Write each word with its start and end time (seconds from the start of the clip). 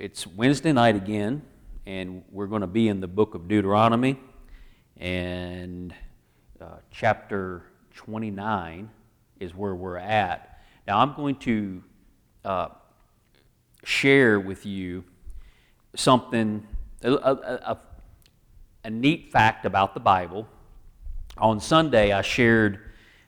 it's 0.00 0.26
Wednesday 0.26 0.72
night 0.72 0.96
again, 0.96 1.42
and 1.84 2.24
we're 2.32 2.46
going 2.46 2.62
to 2.62 2.66
be 2.66 2.88
in 2.88 3.02
the 3.02 3.06
book 3.06 3.34
of 3.34 3.48
Deuteronomy 3.48 4.18
and 4.96 5.94
uh, 6.58 6.76
chapter 6.90 7.64
29 7.96 8.88
is 9.40 9.54
where 9.54 9.74
we're 9.74 9.98
at. 9.98 10.62
Now, 10.86 11.00
I'm 11.00 11.12
going 11.12 11.36
to 11.40 11.82
uh, 12.46 12.68
share 13.84 14.40
with 14.40 14.64
you 14.64 15.04
something, 15.94 16.66
a, 17.02 17.12
a, 17.12 17.78
a, 18.84 18.90
neat 18.90 19.30
fact 19.30 19.66
about 19.66 19.92
the 19.92 20.00
Bible. 20.00 20.48
On 21.36 21.60
Sunday, 21.60 22.12
I 22.12 22.22
shared 22.22 22.78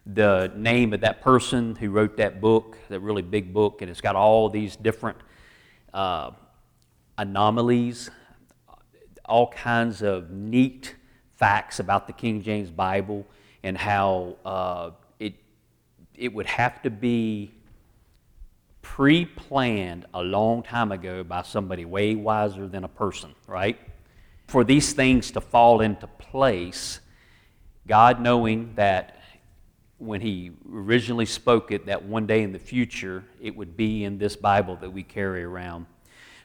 the 0.06 0.50
name 0.56 0.94
of 0.94 1.02
that 1.02 1.20
person 1.20 1.76
who 1.76 1.90
wrote 1.90 2.16
that 2.16 2.40
book, 2.40 2.78
that 2.88 3.00
really 3.00 3.20
big 3.20 3.52
book, 3.52 3.82
and 3.82 3.90
it's 3.90 4.00
got 4.00 4.16
all 4.16 4.48
these 4.48 4.74
different 4.74 5.18
uh, 5.92 6.30
anomalies, 7.18 8.10
all 9.24 9.48
kinds 9.48 10.02
of 10.02 10.30
neat 10.30 10.94
facts 11.36 11.80
about 11.80 12.06
the 12.06 12.12
King 12.12 12.42
James 12.42 12.70
Bible 12.70 13.26
and 13.62 13.76
how 13.76 14.36
uh, 14.44 14.90
it, 15.18 15.34
it 16.14 16.32
would 16.32 16.46
have 16.46 16.82
to 16.82 16.90
be 16.90 17.52
pre 18.80 19.24
planned 19.24 20.06
a 20.12 20.22
long 20.22 20.62
time 20.62 20.92
ago 20.92 21.22
by 21.24 21.42
somebody 21.42 21.84
way 21.84 22.14
wiser 22.14 22.68
than 22.68 22.84
a 22.84 22.88
person, 22.88 23.34
right? 23.46 23.78
For 24.48 24.64
these 24.64 24.92
things 24.92 25.30
to 25.32 25.40
fall 25.40 25.80
into 25.80 26.06
place, 26.06 27.00
God 27.86 28.20
knowing 28.20 28.74
that 28.74 29.16
when 29.98 30.20
He 30.20 30.50
originally 30.70 31.26
spoke 31.26 31.70
it, 31.70 31.86
that 31.86 32.04
one 32.04 32.26
day 32.26 32.42
in 32.42 32.52
the 32.52 32.58
future 32.58 33.24
it 33.40 33.56
would 33.56 33.76
be 33.76 34.04
in 34.04 34.18
this 34.18 34.36
Bible 34.36 34.76
that 34.76 34.92
we 34.92 35.02
carry 35.02 35.44
around. 35.44 35.86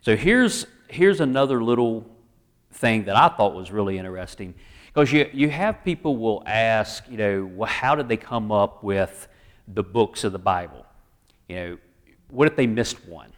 So 0.07 0.16
here's, 0.16 0.66
here's 0.88 1.20
another 1.20 1.61
little 1.61 2.05
thing 2.71 3.03
that 3.03 3.17
I 3.17 3.27
thought 3.27 3.53
was 3.53 3.72
really 3.72 3.97
interesting. 3.97 4.53
Because 4.86 5.11
you, 5.11 5.30
you 5.33 5.50
have 5.50 5.83
people 5.83 6.16
will 6.16 6.44
ask, 6.45 7.03
you 7.09 7.17
know, 7.17 7.52
well, 7.53 7.67
how 7.67 7.94
did 7.94 8.08
they 8.08 8.16
come 8.16 8.50
up 8.50 8.85
with 8.85 9.28
the 9.67 9.83
books 9.83 10.23
of 10.23 10.31
the 10.31 10.39
Bible? 10.39 10.85
You 11.50 11.55
know, 11.58 11.78
what 12.30 12.47
if 12.47 12.55
they 12.55 12.67
missed 12.67 13.05
one? 13.05 13.33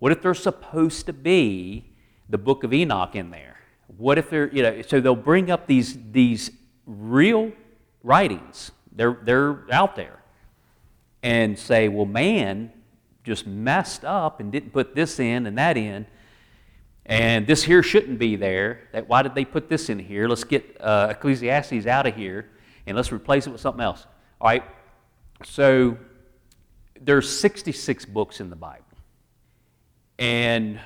What 0.00 0.10
if 0.10 0.20
there's 0.20 0.42
supposed 0.42 1.06
to 1.06 1.12
be 1.12 1.84
the 2.28 2.38
book 2.38 2.64
of 2.64 2.74
Enoch 2.74 3.14
in 3.14 3.30
there? 3.30 3.58
What 3.96 4.18
if 4.18 4.30
they're, 4.30 4.52
you 4.52 4.64
know, 4.64 4.82
so 4.82 5.00
they'll 5.00 5.14
bring 5.14 5.48
up 5.48 5.68
these, 5.68 5.96
these 6.10 6.50
real 6.86 7.52
writings, 8.02 8.72
they're, 8.90 9.16
they're 9.22 9.64
out 9.70 9.94
there, 9.94 10.18
and 11.22 11.56
say, 11.56 11.86
well, 11.86 12.04
man 12.04 12.72
just 13.24 13.46
messed 13.46 14.04
up 14.04 14.38
and 14.38 14.52
didn't 14.52 14.72
put 14.72 14.94
this 14.94 15.18
in 15.18 15.46
and 15.46 15.58
that 15.58 15.76
in. 15.76 16.06
And 17.06 17.46
this 17.46 17.64
here 17.64 17.82
shouldn't 17.82 18.18
be 18.18 18.36
there. 18.36 18.88
That, 18.92 19.08
why 19.08 19.22
did 19.22 19.34
they 19.34 19.44
put 19.44 19.68
this 19.68 19.88
in 19.88 19.98
here? 19.98 20.28
Let's 20.28 20.44
get 20.44 20.76
uh, 20.80 21.08
Ecclesiastes 21.10 21.86
out 21.86 22.06
of 22.06 22.14
here 22.14 22.50
and 22.86 22.96
let's 22.96 23.12
replace 23.12 23.46
it 23.46 23.50
with 23.50 23.60
something 23.60 23.82
else. 23.82 24.06
All 24.40 24.48
right. 24.48 24.62
So 25.42 25.98
there's 27.00 27.28
66 27.28 28.04
books 28.06 28.40
in 28.40 28.50
the 28.50 28.56
Bible. 28.56 28.84
And 30.18 30.80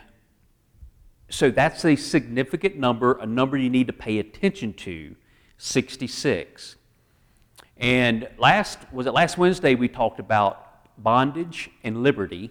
so 1.28 1.50
that's 1.50 1.84
a 1.84 1.94
significant 1.94 2.76
number, 2.76 3.18
a 3.18 3.26
number 3.26 3.56
you 3.56 3.68
need 3.68 3.88
to 3.88 3.92
pay 3.92 4.18
attention 4.18 4.72
to 4.74 5.14
66. 5.58 6.76
And 7.76 8.28
last, 8.38 8.78
was 8.92 9.06
it 9.06 9.12
last 9.12 9.38
Wednesday, 9.38 9.74
we 9.74 9.88
talked 9.88 10.18
about 10.18 10.67
bondage 11.02 11.70
and 11.82 12.02
liberty, 12.02 12.50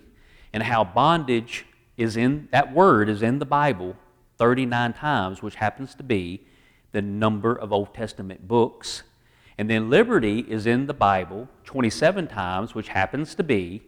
and 0.54 0.64
how 0.64 0.84
bondage 0.84 1.66
is 1.98 2.16
in, 2.16 2.48
that 2.52 2.74
word 2.74 3.10
is 3.10 3.22
in 3.22 3.40
the 3.40 3.46
Bible 3.46 3.96
39 4.38 4.94
times, 4.94 5.42
which 5.42 5.56
happens 5.56 5.96
to 5.96 6.04
be 6.04 6.46
the 6.92 7.02
number 7.02 7.54
of 7.56 7.74
Old 7.74 7.94
Testament 7.94 8.48
books. 8.48 9.04
And 9.58 9.70
then 9.70 9.90
liberty 9.90 10.40
is 10.40 10.68
in 10.68 10.86
the 10.86 10.94
Bible 10.94 11.48
27 11.66 12.28
times, 12.28 12.76
which 12.76 12.90
happens 12.90 13.34
to 13.36 13.44
be, 13.44 13.82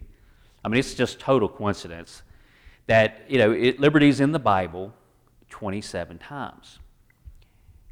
I 0.65 0.67
mean, 0.67 0.79
it's 0.79 0.95
just 0.95 1.19
total 1.19 1.47
coincidence 1.47 2.23
that, 2.87 3.21
you 3.27 3.37
know, 3.37 3.51
it, 3.51 3.79
liberty 3.79 4.09
is 4.09 4.19
in 4.19 4.31
the 4.31 4.39
Bible 4.39 4.93
27 5.49 6.17
times. 6.17 6.79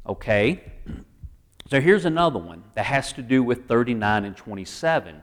Okay? 0.06 0.72
So 1.70 1.82
here's 1.82 2.06
another 2.06 2.38
one 2.38 2.64
that 2.76 2.86
has 2.86 3.12
to 3.12 3.22
do 3.22 3.42
with 3.42 3.68
39 3.68 4.24
and 4.24 4.34
27 4.34 5.22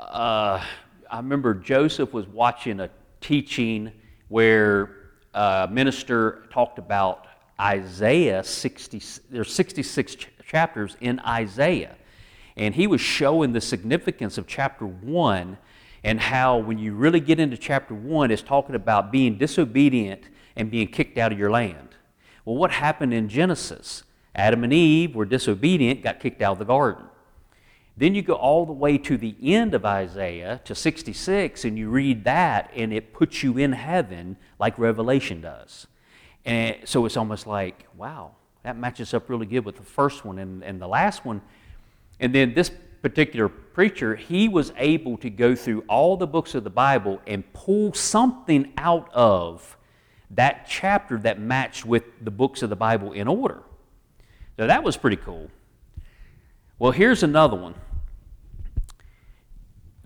uh, 0.00 0.64
I 1.10 1.16
remember 1.16 1.54
Joseph 1.54 2.12
was 2.12 2.26
watching 2.26 2.80
a 2.80 2.90
teaching 3.20 3.92
where 4.28 4.94
a 5.34 5.68
minister 5.70 6.44
talked 6.50 6.78
about 6.78 7.26
Isaiah 7.60 8.44
60. 8.44 9.02
There's 9.30 9.52
66 9.52 10.14
ch- 10.14 10.28
chapters 10.46 10.96
in 11.00 11.18
Isaiah, 11.20 11.96
and 12.56 12.74
he 12.74 12.86
was 12.86 13.00
showing 13.00 13.52
the 13.52 13.60
significance 13.60 14.38
of 14.38 14.46
chapter 14.46 14.86
one 14.86 15.58
and 16.04 16.20
how 16.20 16.58
when 16.58 16.78
you 16.78 16.94
really 16.94 17.20
get 17.20 17.40
into 17.40 17.56
chapter 17.56 17.94
one, 17.94 18.30
it's 18.30 18.42
talking 18.42 18.74
about 18.74 19.10
being 19.10 19.36
disobedient 19.36 20.22
and 20.54 20.70
being 20.70 20.86
kicked 20.86 21.18
out 21.18 21.32
of 21.32 21.38
your 21.38 21.50
land. 21.50 21.88
Well, 22.44 22.56
what 22.56 22.70
happened 22.70 23.12
in 23.12 23.28
Genesis? 23.28 24.04
Adam 24.34 24.62
and 24.62 24.72
Eve 24.72 25.16
were 25.16 25.24
disobedient, 25.24 26.02
got 26.02 26.20
kicked 26.20 26.40
out 26.40 26.52
of 26.52 26.58
the 26.58 26.64
garden. 26.64 27.04
Then 27.98 28.14
you 28.14 28.22
go 28.22 28.34
all 28.34 28.64
the 28.64 28.72
way 28.72 28.96
to 28.96 29.16
the 29.16 29.34
end 29.42 29.74
of 29.74 29.84
Isaiah 29.84 30.60
to 30.64 30.74
66 30.74 31.64
and 31.64 31.76
you 31.76 31.88
read 31.90 32.22
that 32.24 32.70
and 32.76 32.92
it 32.92 33.12
puts 33.12 33.42
you 33.42 33.58
in 33.58 33.72
heaven 33.72 34.36
like 34.60 34.78
Revelation 34.78 35.40
does. 35.40 35.88
And 36.44 36.76
so 36.84 37.06
it's 37.06 37.16
almost 37.16 37.48
like, 37.48 37.88
wow, 37.96 38.36
that 38.62 38.76
matches 38.76 39.14
up 39.14 39.28
really 39.28 39.46
good 39.46 39.64
with 39.64 39.74
the 39.74 39.82
first 39.82 40.24
one 40.24 40.38
and, 40.38 40.62
and 40.62 40.80
the 40.80 40.86
last 40.86 41.24
one. 41.24 41.42
And 42.20 42.32
then 42.32 42.54
this 42.54 42.70
particular 43.02 43.48
preacher, 43.48 44.14
he 44.14 44.48
was 44.48 44.72
able 44.76 45.16
to 45.18 45.28
go 45.28 45.56
through 45.56 45.80
all 45.88 46.16
the 46.16 46.26
books 46.26 46.54
of 46.54 46.62
the 46.62 46.70
Bible 46.70 47.20
and 47.26 47.52
pull 47.52 47.92
something 47.94 48.72
out 48.76 49.12
of 49.12 49.76
that 50.30 50.68
chapter 50.68 51.18
that 51.18 51.40
matched 51.40 51.84
with 51.84 52.04
the 52.22 52.30
books 52.30 52.62
of 52.62 52.70
the 52.70 52.76
Bible 52.76 53.10
in 53.12 53.26
order. 53.26 53.64
So 54.56 54.68
that 54.68 54.84
was 54.84 54.96
pretty 54.96 55.16
cool. 55.16 55.50
Well, 56.78 56.92
here's 56.92 57.24
another 57.24 57.56
one. 57.56 57.74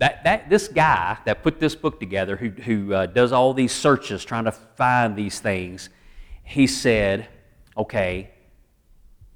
That, 0.03 0.21
that, 0.25 0.49
this 0.49 0.67
guy 0.67 1.17
that 1.23 1.43
put 1.43 1.61
this 1.61 1.75
book 1.75 1.97
together, 1.97 2.35
who, 2.35 2.49
who 2.49 2.93
uh, 2.93 3.05
does 3.05 3.31
all 3.31 3.53
these 3.53 3.71
searches 3.71 4.25
trying 4.25 4.43
to 4.43 4.51
find 4.51 5.15
these 5.15 5.39
things, 5.39 5.87
he 6.43 6.67
said, 6.67 7.29
okay, 7.77 8.29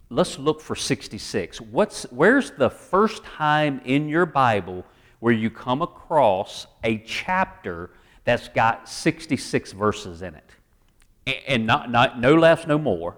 let's 0.10 0.38
look 0.38 0.60
for 0.60 0.76
66. 0.76 1.62
What's, 1.62 2.04
where's 2.12 2.52
the 2.52 2.70
first 2.70 3.24
time 3.24 3.80
in 3.86 4.10
your 4.10 4.26
Bible 4.26 4.86
where 5.22 5.32
you 5.32 5.50
come 5.50 5.82
across 5.82 6.68
a 6.84 6.98
chapter 6.98 7.92
that's 8.26 8.50
got 8.50 8.90
66 8.90 9.72
verses 9.72 10.22
in 10.22 10.36
it? 10.36 11.44
And 11.48 11.66
not, 11.66 11.90
not, 11.90 12.20
no 12.20 12.36
less, 12.36 12.68
no 12.68 12.78
more, 12.78 13.16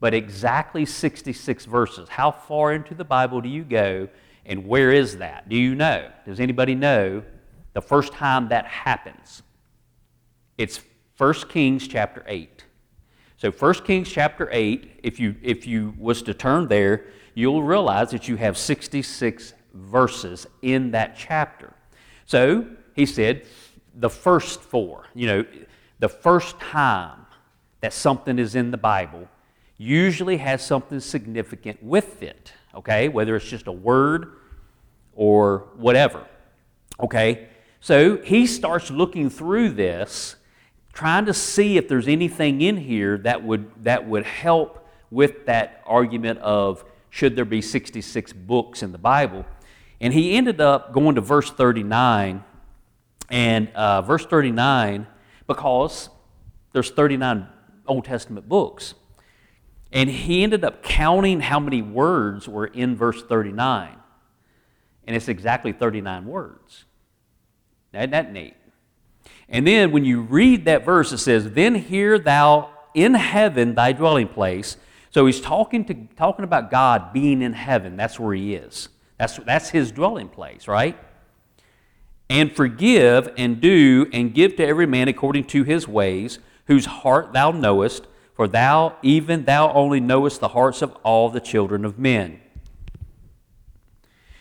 but 0.00 0.12
exactly 0.12 0.86
66 0.86 1.66
verses. 1.66 2.08
How 2.08 2.32
far 2.32 2.72
into 2.72 2.96
the 2.96 3.04
Bible 3.04 3.40
do 3.40 3.48
you 3.48 3.62
go 3.62 4.08
and 4.46 4.66
where 4.66 4.92
is 4.92 5.18
that? 5.18 5.48
Do 5.48 5.56
you 5.56 5.74
know? 5.74 6.10
Does 6.26 6.40
anybody 6.40 6.74
know 6.74 7.22
the 7.72 7.80
first 7.80 8.12
time 8.12 8.48
that 8.48 8.66
happens? 8.66 9.42
It's 10.58 10.80
1 11.16 11.34
Kings 11.48 11.88
chapter 11.88 12.22
8. 12.26 12.64
So 13.36 13.50
1 13.50 13.74
Kings 13.84 14.10
chapter 14.10 14.48
8, 14.52 15.00
if 15.02 15.18
you 15.18 15.34
if 15.42 15.66
you 15.66 15.94
was 15.98 16.22
to 16.22 16.34
turn 16.34 16.68
there, 16.68 17.06
you'll 17.34 17.62
realize 17.62 18.10
that 18.10 18.28
you 18.28 18.36
have 18.36 18.56
66 18.56 19.54
verses 19.74 20.46
in 20.62 20.92
that 20.92 21.16
chapter. 21.16 21.72
So 22.26 22.66
he 22.94 23.06
said 23.06 23.44
the 23.94 24.10
first 24.10 24.60
four, 24.60 25.06
you 25.14 25.26
know, 25.26 25.44
the 25.98 26.08
first 26.08 26.58
time 26.60 27.26
that 27.80 27.92
something 27.92 28.38
is 28.38 28.54
in 28.54 28.70
the 28.70 28.76
Bible 28.76 29.28
usually 29.76 30.36
has 30.38 30.64
something 30.64 31.00
significant 31.00 31.82
with 31.82 32.22
it 32.22 32.52
okay? 32.76 33.08
Whether 33.08 33.36
it's 33.36 33.48
just 33.48 33.66
a 33.66 33.72
word 33.72 34.36
or 35.14 35.68
whatever, 35.76 36.26
okay? 37.00 37.48
So 37.80 38.16
he 38.18 38.46
starts 38.46 38.90
looking 38.90 39.30
through 39.30 39.70
this, 39.70 40.36
trying 40.92 41.26
to 41.26 41.34
see 41.34 41.76
if 41.76 41.88
there's 41.88 42.08
anything 42.08 42.60
in 42.60 42.76
here 42.76 43.18
that 43.18 43.42
would, 43.42 43.70
that 43.84 44.08
would 44.08 44.24
help 44.24 44.88
with 45.10 45.46
that 45.46 45.82
argument 45.86 46.38
of 46.40 46.84
should 47.10 47.36
there 47.36 47.44
be 47.44 47.62
66 47.62 48.32
books 48.32 48.82
in 48.82 48.90
the 48.90 48.98
Bible. 48.98 49.44
And 50.00 50.12
he 50.12 50.36
ended 50.36 50.60
up 50.60 50.92
going 50.92 51.14
to 51.14 51.20
verse 51.20 51.50
39, 51.50 52.42
and 53.30 53.68
uh, 53.74 54.02
verse 54.02 54.26
39, 54.26 55.06
because 55.46 56.08
there's 56.72 56.90
39 56.90 57.46
Old 57.86 58.04
Testament 58.04 58.48
books. 58.48 58.94
And 59.94 60.10
he 60.10 60.42
ended 60.42 60.64
up 60.64 60.82
counting 60.82 61.40
how 61.40 61.60
many 61.60 61.80
words 61.80 62.48
were 62.48 62.66
in 62.66 62.96
verse 62.96 63.22
39. 63.22 63.96
And 65.06 65.16
it's 65.16 65.28
exactly 65.28 65.72
39 65.72 66.26
words. 66.26 66.84
Isn't 67.92 68.10
that 68.10 68.32
neat? 68.32 68.56
And 69.48 69.64
then 69.66 69.92
when 69.92 70.04
you 70.04 70.22
read 70.22 70.64
that 70.64 70.84
verse, 70.84 71.12
it 71.12 71.18
says, 71.18 71.52
Then 71.52 71.76
hear 71.76 72.18
thou 72.18 72.70
in 72.92 73.14
heaven 73.14 73.76
thy 73.76 73.92
dwelling 73.92 74.28
place. 74.28 74.76
So 75.10 75.26
he's 75.26 75.40
talking, 75.40 75.84
to, 75.84 75.94
talking 76.16 76.44
about 76.44 76.72
God 76.72 77.12
being 77.12 77.40
in 77.40 77.52
heaven. 77.52 77.96
That's 77.96 78.18
where 78.18 78.34
he 78.34 78.54
is. 78.54 78.88
That's, 79.16 79.36
that's 79.38 79.70
his 79.70 79.92
dwelling 79.92 80.28
place, 80.28 80.66
right? 80.66 80.98
And 82.28 82.50
forgive 82.50 83.32
and 83.36 83.60
do 83.60 84.08
and 84.12 84.34
give 84.34 84.56
to 84.56 84.66
every 84.66 84.86
man 84.86 85.06
according 85.06 85.44
to 85.44 85.62
his 85.62 85.86
ways, 85.86 86.40
whose 86.66 86.86
heart 86.86 87.32
thou 87.32 87.52
knowest, 87.52 88.08
for 88.34 88.48
thou, 88.48 88.96
even 89.02 89.44
thou 89.44 89.72
only 89.72 90.00
knowest 90.00 90.40
the 90.40 90.48
hearts 90.48 90.82
of 90.82 90.92
all 91.02 91.30
the 91.30 91.40
children 91.40 91.84
of 91.84 91.98
men. 91.98 92.40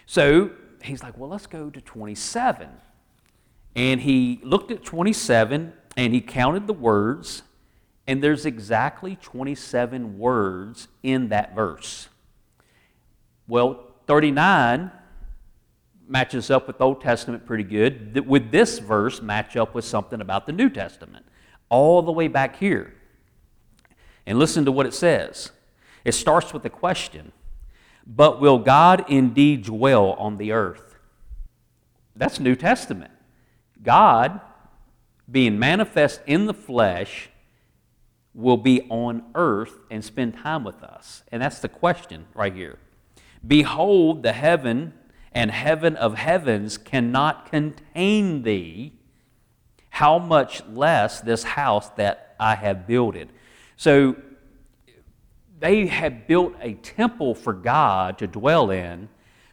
So 0.05 0.51
he's 0.83 1.03
like, 1.03 1.17
well, 1.17 1.29
let's 1.29 1.47
go 1.47 1.69
to 1.69 1.79
27. 1.79 2.69
And 3.75 4.01
he 4.01 4.39
looked 4.43 4.71
at 4.71 4.83
27 4.83 5.73
and 5.95 6.13
he 6.13 6.21
counted 6.21 6.67
the 6.67 6.73
words, 6.73 7.43
and 8.07 8.23
there's 8.23 8.45
exactly 8.45 9.15
27 9.21 10.17
words 10.17 10.87
in 11.03 11.29
that 11.29 11.55
verse. 11.55 12.09
Well, 13.47 13.91
39 14.07 14.91
matches 16.07 16.49
up 16.49 16.67
with 16.67 16.79
the 16.79 16.83
Old 16.83 17.01
Testament 17.01 17.45
pretty 17.45 17.63
good. 17.63 18.25
Would 18.27 18.51
this 18.51 18.79
verse, 18.79 19.21
match 19.21 19.55
up 19.55 19.75
with 19.75 19.85
something 19.85 20.19
about 20.19 20.45
the 20.45 20.51
New 20.51 20.69
Testament, 20.69 21.25
all 21.69 22.01
the 22.01 22.11
way 22.11 22.27
back 22.27 22.57
here. 22.57 22.93
And 24.25 24.39
listen 24.39 24.65
to 24.65 24.71
what 24.71 24.85
it 24.85 24.93
says. 24.93 25.51
It 26.05 26.13
starts 26.13 26.53
with 26.53 26.65
a 26.65 26.69
question 26.69 27.31
But 28.05 28.39
will 28.41 28.59
God 28.59 29.05
indeed 29.09 29.63
dwell 29.63 30.13
on 30.13 30.37
the 30.37 30.51
earth? 30.51 30.95
That's 32.15 32.39
New 32.39 32.55
Testament. 32.55 33.11
God, 33.81 34.39
being 35.29 35.59
manifest 35.59 36.21
in 36.25 36.45
the 36.45 36.53
flesh, 36.53 37.29
will 38.33 38.57
be 38.57 38.81
on 38.89 39.23
earth 39.35 39.79
and 39.91 40.03
spend 40.03 40.37
time 40.37 40.63
with 40.63 40.83
us. 40.83 41.23
And 41.31 41.41
that's 41.41 41.59
the 41.59 41.69
question 41.69 42.25
right 42.33 42.53
here. 42.53 42.79
Behold, 43.45 44.23
the 44.23 44.33
heaven 44.33 44.93
and 45.31 45.51
heaven 45.51 45.95
of 45.95 46.15
heavens 46.15 46.77
cannot 46.77 47.51
contain 47.51 48.43
thee, 48.43 48.93
how 49.89 50.17
much 50.17 50.65
less 50.67 51.21
this 51.21 51.43
house 51.43 51.89
that 51.91 52.35
I 52.39 52.55
have 52.55 52.87
builded. 52.87 53.29
So 53.83 54.15
they 55.59 55.87
have 55.87 56.25
built 56.25 56.53
a 56.61 56.75
temple 56.75 57.35
for 57.35 57.51
God 57.51 58.17
to 58.19 58.27
dwell 58.27 58.71
in, 58.71 59.09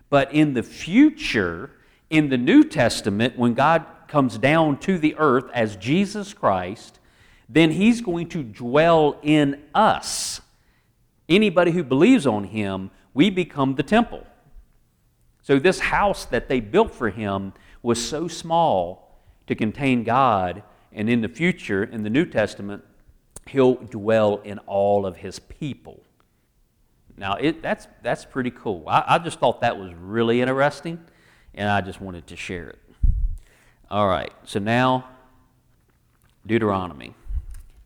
but 0.09 0.33
in 0.33 0.55
the 0.55 0.63
future, 0.63 1.73
in 2.11 2.29
the 2.29 2.39
New 2.39 2.63
Testament, 2.63 3.37
when 3.37 3.55
God 3.55 3.85
comes 4.07 4.39
down 4.39 4.79
to 4.83 4.99
the 4.99 5.17
earth 5.19 5.51
as 5.53 5.75
Jesus 5.75 6.33
Christ, 6.33 7.01
then 7.49 7.73
he's 7.73 8.03
going 8.03 8.29
to 8.29 8.45
dwell 8.45 9.19
in 9.25 9.65
us. 9.75 10.41
Anybody 11.29 11.73
who 11.73 11.83
believes 11.83 12.25
on 12.25 12.45
him, 12.45 12.93
we 13.13 13.31
become 13.31 13.75
the 13.75 13.83
temple. 13.83 14.25
So, 15.43 15.59
this 15.59 15.81
house 15.81 16.25
that 16.27 16.49
they 16.49 16.61
built 16.61 16.95
for 16.95 17.11
him 17.11 17.53
was 17.83 18.01
so 18.01 18.29
small 18.29 19.19
to 19.49 19.57
contain 19.57 20.05
God, 20.05 20.63
and 20.93 21.11
in 21.11 21.21
the 21.21 21.29
future, 21.29 21.83
in 21.83 22.05
the 22.05 22.11
New 22.11 22.27
Testament, 22.27 22.85
he'll 23.47 23.75
dwell 23.75 24.39
in 24.45 24.59
all 24.61 25.07
of 25.07 25.17
his 25.17 25.39
people. 25.39 26.03
Now, 27.17 27.35
it, 27.35 27.63
that's, 27.63 27.87
that's 28.03 28.25
pretty 28.25 28.51
cool. 28.51 28.85
I, 28.87 29.05
I 29.07 29.19
just 29.19 29.39
thought 29.39 29.61
that 29.61 29.79
was 29.79 29.93
really 29.95 30.41
interesting, 30.41 30.99
and 31.55 31.69
I 31.69 31.81
just 31.81 32.01
wanted 32.01 32.27
to 32.29 32.37
share 32.37 32.69
it. 32.69 32.79
All 33.91 34.09
right, 34.09 34.33
so 34.45 34.59
now 34.59 35.09
Deuteronomy. 36.47 37.15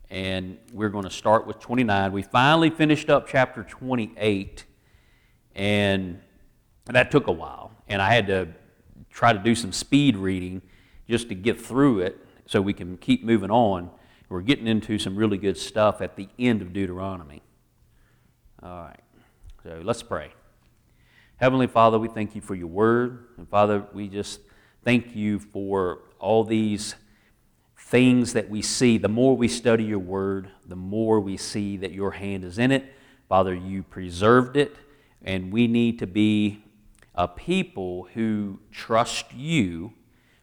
And 0.09 0.57
we're 0.71 0.89
going 0.89 1.03
to 1.03 1.09
start 1.09 1.45
with 1.45 1.59
29. 1.59 2.11
We 2.11 2.21
finally 2.21 2.69
finished 2.69 3.09
up 3.09 3.27
chapter 3.27 3.63
28, 3.63 4.65
and 5.55 6.21
that 6.85 7.11
took 7.11 7.27
a 7.27 7.31
while. 7.31 7.71
And 7.87 8.01
I 8.01 8.13
had 8.13 8.27
to 8.27 8.49
try 9.09 9.33
to 9.33 9.39
do 9.39 9.55
some 9.55 9.71
speed 9.71 10.15
reading 10.15 10.61
just 11.09 11.29
to 11.29 11.35
get 11.35 11.59
through 11.59 11.99
it 11.99 12.17
so 12.45 12.61
we 12.61 12.73
can 12.73 12.97
keep 12.97 13.23
moving 13.23 13.51
on. 13.51 13.89
We're 14.29 14.41
getting 14.41 14.67
into 14.67 14.97
some 14.97 15.15
really 15.15 15.37
good 15.37 15.57
stuff 15.57 16.01
at 16.01 16.15
the 16.15 16.27
end 16.39 16.61
of 16.61 16.73
Deuteronomy. 16.73 17.43
All 18.63 18.81
right, 18.81 18.99
so 19.63 19.81
let's 19.83 20.01
pray. 20.01 20.33
Heavenly 21.37 21.67
Father, 21.67 21.99
we 21.99 22.07
thank 22.07 22.33
you 22.33 22.41
for 22.41 22.55
your 22.55 22.67
word. 22.67 23.27
And 23.37 23.47
Father, 23.47 23.85
we 23.93 24.07
just 24.07 24.39
thank 24.83 25.15
you 25.15 25.37
for 25.39 25.99
all 26.19 26.43
these 26.43 26.95
things 27.77 28.33
that 28.33 28.49
we 28.49 28.61
see. 28.61 28.97
The 28.97 29.09
more 29.09 29.37
we 29.37 29.47
study 29.47 29.83
your 29.83 29.99
word, 29.99 30.49
the 30.65 30.75
more 30.75 31.19
we 31.19 31.37
see 31.37 31.77
that 31.77 31.91
your 31.91 32.11
hand 32.11 32.43
is 32.43 32.57
in 32.57 32.71
it. 32.71 32.85
Father, 33.29 33.53
you 33.53 33.83
preserved 33.83 34.57
it, 34.57 34.75
and 35.23 35.51
we 35.51 35.67
need 35.67 35.99
to 35.99 36.07
be 36.07 36.63
a 37.13 37.27
people 37.27 38.07
who 38.13 38.59
trust 38.71 39.33
you, 39.33 39.93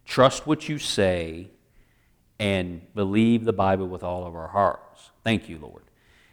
trust 0.04 0.46
what 0.46 0.68
you 0.68 0.78
say, 0.78 1.50
and 2.42 2.82
believe 2.92 3.44
the 3.44 3.52
Bible 3.52 3.86
with 3.86 4.02
all 4.02 4.26
of 4.26 4.34
our 4.34 4.48
hearts. 4.48 5.10
Thank 5.22 5.48
you, 5.48 5.60
Lord. 5.60 5.84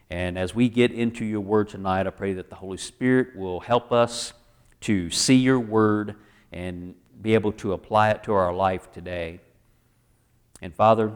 And 0.09 0.39
as 0.39 0.55
we 0.55 0.67
get 0.67 0.91
into 0.91 1.23
your 1.23 1.41
word 1.41 1.69
tonight, 1.69 2.07
I 2.07 2.09
pray 2.09 2.33
that 2.33 2.49
the 2.49 2.55
Holy 2.55 2.79
Spirit 2.79 3.35
will 3.35 3.59
help 3.59 3.91
us 3.91 4.33
to 4.81 5.11
see 5.11 5.35
your 5.35 5.59
word 5.59 6.15
and 6.51 6.95
be 7.21 7.35
able 7.35 7.51
to 7.51 7.73
apply 7.73 8.09
it 8.09 8.23
to 8.23 8.33
our 8.33 8.51
life 8.51 8.91
today. 8.91 9.39
And 10.63 10.73
Father, 10.73 11.15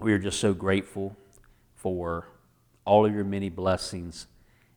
we 0.00 0.12
are 0.12 0.18
just 0.20 0.38
so 0.38 0.54
grateful 0.54 1.16
for 1.74 2.28
all 2.84 3.04
of 3.04 3.12
your 3.12 3.24
many 3.24 3.48
blessings 3.48 4.28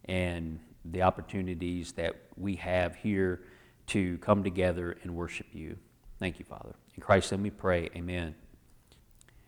and 0.06 0.60
the 0.84 1.04
opportunities 1.04 1.92
that 1.92 2.16
we 2.38 2.56
have 2.56 2.96
here 2.96 3.42
to 3.88 4.18
come 4.18 4.44
together 4.44 4.98
and 5.04 5.16
worship 5.16 5.46
you. 5.54 5.78
Thank 6.18 6.40
you, 6.40 6.46
Father. 6.46 6.74
In 6.96 7.04
Christ's 7.04 7.34
name 7.34 7.44
we 7.44 7.52
pray. 7.52 7.92
Amen. 7.96 8.34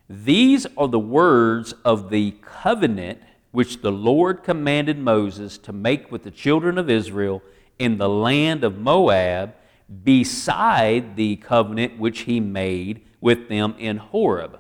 These 0.10 0.66
are 0.78 0.88
the 0.88 1.00
words 1.00 1.74
of 1.86 2.10
the 2.10 2.32
covenant 2.42 3.22
which 3.52 3.82
the 3.82 3.92
Lord 3.92 4.44
commanded 4.44 4.98
Moses 4.98 5.58
to 5.60 5.74
make 5.74 6.12
with 6.12 6.24
the 6.24 6.32
children 6.32 6.78
of 6.78 6.90
Israel 6.90 7.42
in 7.78 7.98
the 7.98 8.10
land 8.10 8.64
of 8.64 8.78
Moab, 8.78 9.54
beside 10.04 11.16
the 11.16 11.38
covenant 11.38 11.98
which 11.98 12.22
he 12.22 12.40
made 12.40 13.06
with 13.22 13.50
them 13.50 13.76
in 13.80 13.98
Horeb. 13.98 14.60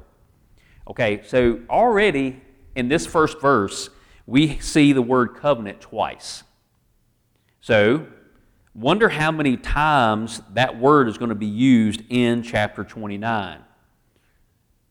Okay, 0.87 1.21
so 1.23 1.59
already 1.69 2.41
in 2.75 2.87
this 2.87 3.05
first 3.05 3.39
verse, 3.41 3.89
we 4.25 4.59
see 4.59 4.93
the 4.93 5.01
word 5.01 5.35
covenant 5.35 5.81
twice. 5.81 6.43
So 7.61 8.07
Wonder 8.75 9.09
how 9.09 9.31
many 9.31 9.57
times 9.57 10.41
that 10.53 10.79
word 10.79 11.09
is 11.09 11.17
going 11.17 11.29
to 11.29 11.35
be 11.35 11.47
used 11.47 12.01
in 12.07 12.43
chapter 12.43 12.83
29. 12.83 13.59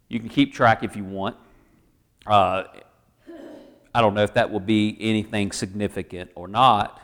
You 0.09 0.19
can 0.21 0.29
keep 0.29 0.55
track 0.55 0.83
if 0.83 0.97
you 0.97 1.05
want. 1.05 1.37
Uh, 2.27 2.65
I 3.95 4.01
don't 4.01 4.15
know 4.15 4.23
if 4.23 4.35
that 4.35 4.51
will 4.51 4.61
be 4.61 4.97
anything 5.01 5.53
significant 5.53 6.31
or 6.35 6.49
not. 6.49 7.01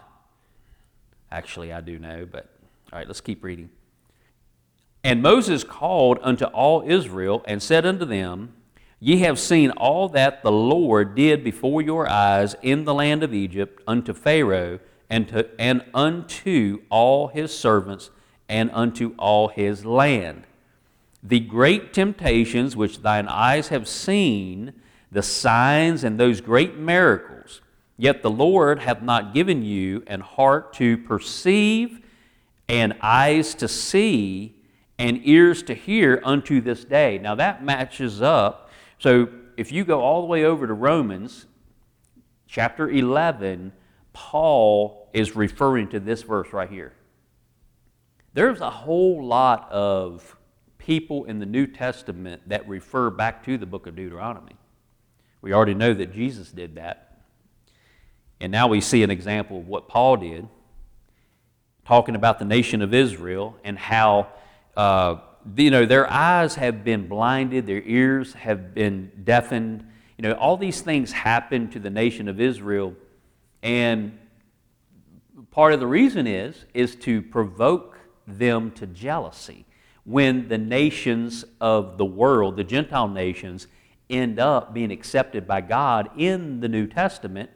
Actually, 1.31 1.73
I 1.73 1.81
do 1.81 1.99
know, 1.99 2.27
but 2.31 2.49
all 2.93 2.99
right, 2.99 3.07
let's 3.07 3.21
keep 3.21 3.43
reading. 3.43 3.71
And 5.03 5.21
Moses 5.21 5.65
called 5.65 6.19
unto 6.23 6.47
all 6.47 6.83
Israel 6.87 7.43
and 7.47 7.63
said 7.63 7.85
unto 7.85 8.05
them, 8.05 8.55
Ye 9.01 9.19
have 9.19 9.39
seen 9.39 9.71
all 9.73 10.09
that 10.11 10.43
the 10.43 10.53
Lord 10.53 11.15
did 11.15 11.45
before 11.45 11.83
your 11.83 12.09
eyes 12.09 12.57
in 12.63 12.85
the 12.85 12.95
land 12.95 13.23
of 13.23 13.35
Egypt 13.35 13.83
unto 13.87 14.15
Pharaoh 14.15 14.79
and, 15.11 15.29
to, 15.29 15.49
and 15.61 15.85
unto 15.93 16.83
all 16.89 17.29
his 17.29 17.57
servants 17.57 18.11
and 18.49 18.71
unto 18.73 19.15
all 19.19 19.49
his 19.49 19.85
land. 19.85 20.45
The 21.27 21.41
great 21.41 21.95
temptations 21.95 22.77
which 22.77 23.01
thine 23.01 23.29
eyes 23.29 23.69
have 23.69 23.89
seen, 23.89 24.75
the 25.11 25.23
signs 25.23 26.05
and 26.05 26.21
those 26.21 26.43
great 26.43 26.77
miracles, 26.77 27.63
yet 27.97 28.23
the 28.23 28.31
Lord 28.31 28.81
hath 28.81 29.01
not 29.01 29.33
given 29.33 29.63
you 29.63 30.03
an 30.07 30.21
heart 30.21 30.75
to 30.75 30.99
perceive, 30.99 32.01
and 32.69 32.95
eyes 33.01 33.55
to 33.57 33.69
see, 33.69 34.55
and 34.99 35.21
ears 35.25 35.63
to 35.65 35.75
hear 35.75 36.21
unto 36.25 36.61
this 36.61 36.85
day. 36.85 37.19
Now 37.19 37.35
that 37.37 37.65
matches 37.65 38.21
up. 38.21 38.71
So 38.99 39.29
if 39.57 39.73
you 39.73 39.85
go 39.85 40.01
all 40.03 40.21
the 40.21 40.27
way 40.27 40.45
over 40.45 40.67
to 40.67 40.75
Romans 40.75 41.47
chapter 42.47 42.89
11, 42.91 43.73
Paul 44.13 45.09
is 45.13 45.35
referring 45.35 45.89
to 45.89 46.01
this 46.01 46.23
verse 46.23 46.53
right 46.53 46.71
here. 46.71 46.93
There's 48.35 48.61
a 48.61 48.71
whole 48.71 49.25
lot 49.25 49.71
of 49.71 50.37
people 50.85 51.25
in 51.25 51.39
the 51.39 51.47
New 51.47 51.67
Testament 51.67 52.43
that 52.49 52.69
refer 52.69 53.11
back 53.11 53.45
to 53.45 53.57
the 53.57 53.67
book 53.67 53.87
of 53.87 53.97
Deuteronomy. 53.97 54.57
We 55.41 55.53
already 55.53 55.75
know 55.75 55.95
that 55.95 56.13
Jesus 56.13 56.51
did 56.51 56.75
that. 56.77 57.23
And 58.41 58.53
now 58.53 58.69
we 58.69 58.81
see 58.81 59.03
an 59.03 59.11
example 59.11 59.59
of 59.59 59.69
what 59.69 59.89
Paul 59.89 60.19
did, 60.19 60.49
talking 61.87 62.15
about 62.15 62.39
the 62.39 62.45
nation 62.45 62.83
of 62.83 62.93
Israel 62.93 63.57
and 63.65 63.79
how 63.79 64.29
uh, 64.77 65.17
you 65.57 65.71
know, 65.71 65.85
their 65.85 66.11
eyes 66.11 66.55
have 66.57 66.85
been 66.85 67.07
blinded, 67.07 67.67
their 67.67 67.83
ears 67.83 68.33
have 68.35 68.75
been 68.75 69.11
deafened. 69.25 69.87
You 70.19 70.23
know, 70.23 70.33
all 70.33 70.57
these 70.57 70.81
things 70.81 71.13
happen 71.13 71.71
to 71.71 71.79
the 71.79 71.91
nation 71.91 72.29
of 72.29 72.41
Israel, 72.41 72.95
and 73.63 74.19
part 75.51 75.73
of 75.75 75.81
the 75.81 75.87
reason 75.87 76.27
is 76.27 76.65
is 76.73 76.97
to 76.97 77.23
provoke 77.23 77.99
them 78.27 78.71
to 78.73 78.87
jealousy. 78.87 79.67
When 80.05 80.49
the 80.49 80.59
nations 80.59 81.45
of 81.61 81.97
the 81.97 82.05
world, 82.05 82.57
the 82.57 82.65
Gentile 82.65 83.09
nations, 83.09 83.67
end 84.11 84.39
up 84.39 84.75
being 84.75 84.91
accepted 84.91 85.47
by 85.47 85.63
God 85.63 86.11
in 86.17 86.61
the 86.61 86.69
New 86.69 86.87
Testament, 86.87 87.51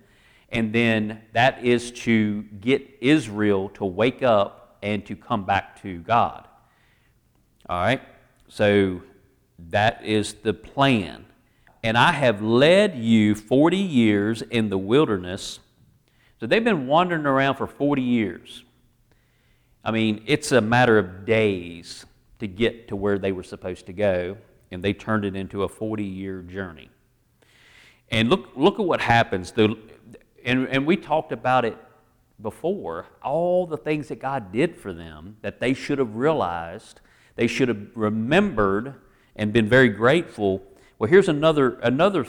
and 0.49 0.73
then 0.73 1.21
that 1.35 1.62
is 1.62 1.90
to 1.90 2.43
get 2.61 2.83
Israel 3.00 3.69
to 3.71 3.85
wake 3.85 4.23
up 4.23 4.78
and 4.83 5.05
to 5.07 5.14
come 5.14 5.45
back 5.45 5.81
to 5.83 5.99
God. 5.99 6.49
All 7.69 7.81
right? 7.81 8.00
So 8.49 9.02
that 9.71 10.05
is 10.05 10.35
the 10.35 10.55
plan. 10.55 11.26
And 11.83 11.99
I 11.99 12.12
have 12.12 12.43
led 12.43 12.97
you 12.97 13.35
40 13.35 13.76
years 13.76 14.43
in 14.43 14.71
the 14.71 14.78
wilderness. 14.78 15.61
So 16.40 16.47
they've 16.47 16.64
been 16.64 16.87
wandering 16.87 17.26
around 17.26 17.57
for 17.57 17.67
40 17.67 18.02
years. 18.02 18.64
I 19.85 19.90
mean, 19.90 20.23
it's 20.26 20.52
a 20.52 20.61
matter 20.61 20.99
of 20.99 21.25
days 21.25 22.05
to 22.38 22.47
get 22.47 22.88
to 22.88 22.97
where 22.97 23.18
they 23.18 23.33
were 23.33 23.42
supposed 23.42 23.87
to 23.87 23.92
go, 23.92 24.37
and 24.71 24.83
they 24.83 24.92
turned 24.92 25.25
it 25.25 25.35
into 25.35 25.62
a 25.62 25.68
40 25.68 26.04
year 26.04 26.42
journey. 26.42 26.90
And 28.11 28.30
look, 28.30 28.50
look 28.57 28.78
at 28.78 28.87
what 28.87 29.00
happens. 29.00 29.52
The, 29.52 29.76
and, 30.45 30.68
and 30.68 30.87
we 30.87 30.97
talked 30.97 31.33
about 31.33 31.64
it 31.64 31.76
before 32.40 33.07
all 33.23 33.66
the 33.66 33.76
things 33.76 34.09
that 34.09 34.21
God 34.21 34.52
did 34.52 34.76
for 34.76 34.92
them 34.92 35.37
that 35.42 35.61
they 35.61 35.75
should 35.75 35.99
have 35.99 36.14
realized, 36.14 37.00
they 37.37 37.47
should 37.47 37.68
have 37.68 37.88
remembered 37.95 38.95
and 39.37 39.52
been 39.52 39.68
very 39.68 39.88
grateful. 39.88 40.62
Well, 40.99 41.11
here's 41.11 41.28
another, 41.28 41.78
another 41.83 42.26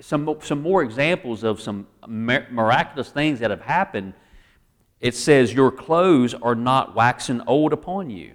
some, 0.00 0.36
some 0.42 0.62
more 0.62 0.82
examples 0.82 1.42
of 1.44 1.60
some 1.60 1.86
miraculous 2.06 3.10
things 3.10 3.40
that 3.40 3.50
have 3.50 3.62
happened. 3.62 4.14
It 5.00 5.14
says, 5.14 5.52
Your 5.52 5.70
clothes 5.70 6.34
are 6.34 6.54
not 6.54 6.94
waxing 6.94 7.42
old 7.46 7.72
upon 7.72 8.10
you. 8.10 8.34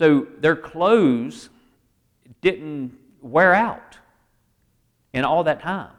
So 0.00 0.26
their 0.40 0.56
clothes 0.56 1.50
didn't 2.40 2.98
wear 3.22 3.54
out 3.54 3.98
in 5.12 5.24
all 5.24 5.44
that 5.44 5.60
time 5.60 5.90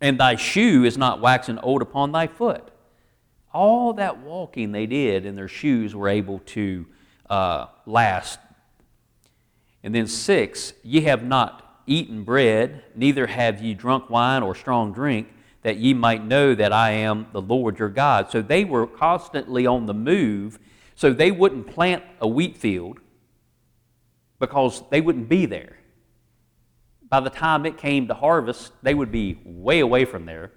and 0.00 0.18
thy 0.18 0.36
shoe 0.36 0.84
is 0.84 0.98
not 0.98 1.20
waxing 1.20 1.58
old 1.58 1.82
upon 1.82 2.12
thy 2.12 2.26
foot. 2.26 2.70
All 3.52 3.94
that 3.94 4.18
walking 4.18 4.72
they 4.72 4.86
did, 4.86 5.24
and 5.24 5.36
their 5.36 5.48
shoes 5.48 5.94
were 5.94 6.08
able 6.08 6.40
to 6.40 6.86
uh, 7.30 7.66
last. 7.86 8.38
And 9.82 9.94
then 9.94 10.06
six, 10.06 10.74
ye 10.82 11.02
have 11.02 11.24
not 11.24 11.82
eaten 11.86 12.24
bread, 12.24 12.82
neither 12.94 13.26
have 13.26 13.62
ye 13.62 13.72
drunk 13.72 14.10
wine 14.10 14.42
or 14.42 14.54
strong 14.54 14.92
drink, 14.92 15.28
that 15.62 15.76
ye 15.76 15.94
might 15.94 16.24
know 16.24 16.54
that 16.54 16.72
I 16.72 16.90
am 16.90 17.26
the 17.32 17.40
Lord 17.40 17.78
your 17.78 17.88
God. 17.88 18.30
So 18.30 18.42
they 18.42 18.64
were 18.64 18.86
constantly 18.86 19.66
on 19.66 19.86
the 19.86 19.94
move, 19.94 20.58
so 20.96 21.12
they 21.12 21.30
wouldn't 21.30 21.68
plant 21.68 22.02
a 22.20 22.26
wheat 22.26 22.56
field 22.56 22.98
because 24.40 24.82
they 24.90 25.00
wouldn't 25.00 25.28
be 25.28 25.46
there 25.46 25.76
by 27.08 27.20
the 27.20 27.30
time 27.30 27.66
it 27.66 27.76
came 27.76 28.08
to 28.08 28.14
harvest, 28.14 28.72
they 28.82 28.94
would 28.94 29.12
be 29.12 29.38
way 29.44 29.80
away 29.80 30.04
from 30.04 30.26
there. 30.26 30.52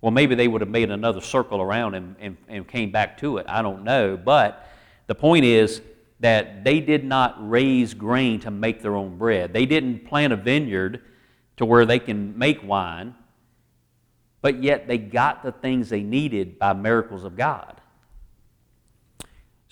Well, 0.00 0.10
maybe 0.10 0.34
they 0.34 0.48
would 0.48 0.60
have 0.60 0.70
made 0.70 0.90
another 0.90 1.20
circle 1.20 1.60
around 1.60 1.94
and, 1.94 2.16
and, 2.18 2.36
and 2.48 2.66
came 2.66 2.90
back 2.90 3.18
to 3.18 3.36
it. 3.38 3.46
I 3.48 3.62
don't 3.62 3.84
know. 3.84 4.16
But 4.16 4.66
the 5.06 5.14
point 5.14 5.44
is 5.44 5.80
that 6.20 6.64
they 6.64 6.80
did 6.80 7.04
not 7.04 7.36
raise 7.38 7.94
grain 7.94 8.40
to 8.40 8.50
make 8.50 8.80
their 8.80 8.96
own 8.96 9.18
bread. 9.18 9.52
They 9.52 9.66
didn't 9.66 10.06
plant 10.06 10.32
a 10.32 10.36
vineyard 10.36 11.02
to 11.58 11.64
where 11.66 11.84
they 11.84 11.98
can 11.98 12.36
make 12.38 12.64
wine, 12.64 13.14
but 14.40 14.62
yet 14.62 14.88
they 14.88 14.98
got 14.98 15.42
the 15.42 15.52
things 15.52 15.88
they 15.88 16.02
needed 16.02 16.58
by 16.58 16.72
miracles 16.72 17.24
of 17.24 17.36
God. 17.36 17.80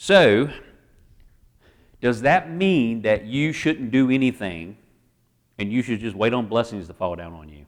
So, 0.03 0.49
does 2.01 2.23
that 2.23 2.51
mean 2.51 3.03
that 3.03 3.27
you 3.27 3.53
shouldn't 3.53 3.91
do 3.91 4.11
anything 4.11 4.79
and 5.59 5.71
you 5.71 5.83
should 5.83 6.01
just 6.01 6.17
wait 6.17 6.33
on 6.33 6.47
blessings 6.47 6.87
to 6.87 6.95
fall 6.95 7.17
down 7.17 7.35
on 7.35 7.51
you. 7.51 7.67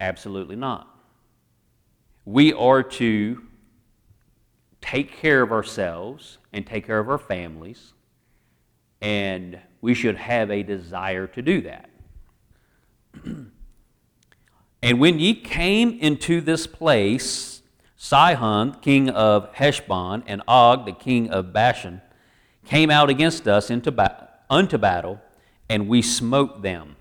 Absolutely 0.00 0.56
not. 0.56 0.88
We 2.24 2.52
are 2.54 2.82
to 2.82 3.40
take 4.80 5.16
care 5.16 5.42
of 5.42 5.52
ourselves 5.52 6.38
and 6.52 6.66
take 6.66 6.84
care 6.84 6.98
of 6.98 7.08
our 7.08 7.18
families, 7.18 7.92
and 9.00 9.60
we 9.80 9.94
should 9.94 10.16
have 10.16 10.50
a 10.50 10.64
desire 10.64 11.28
to 11.28 11.40
do 11.40 11.60
that. 11.60 11.88
and 14.82 14.98
when 14.98 15.20
ye 15.20 15.34
came 15.36 16.00
into 16.00 16.40
this 16.40 16.66
place, 16.66 17.61
Sihon, 18.02 18.72
king 18.80 19.10
of 19.10 19.54
Heshbon, 19.54 20.24
and 20.26 20.42
Og, 20.48 20.86
the 20.86 20.92
king 20.92 21.30
of 21.30 21.52
Bashan, 21.52 22.02
came 22.64 22.90
out 22.90 23.08
against 23.08 23.46
us 23.46 23.70
into 23.70 23.92
ba- 23.92 24.28
unto 24.50 24.76
battle 24.76 25.20
and 25.70 25.86
we 25.86 26.02
smote 26.02 26.62
them. 26.62 26.96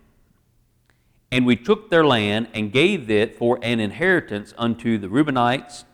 And 1.31 1.43
we 1.43 1.55
took 1.55 1.89
their 1.89 2.05
land 2.05 2.49
and 2.53 2.71
gave 2.71 3.09
it 3.09 3.35
for 3.35 3.57
an 3.63 3.79
inheritance 3.79 4.53
unto 4.59 4.99
the 4.99 5.07
Reubenites 5.07 5.85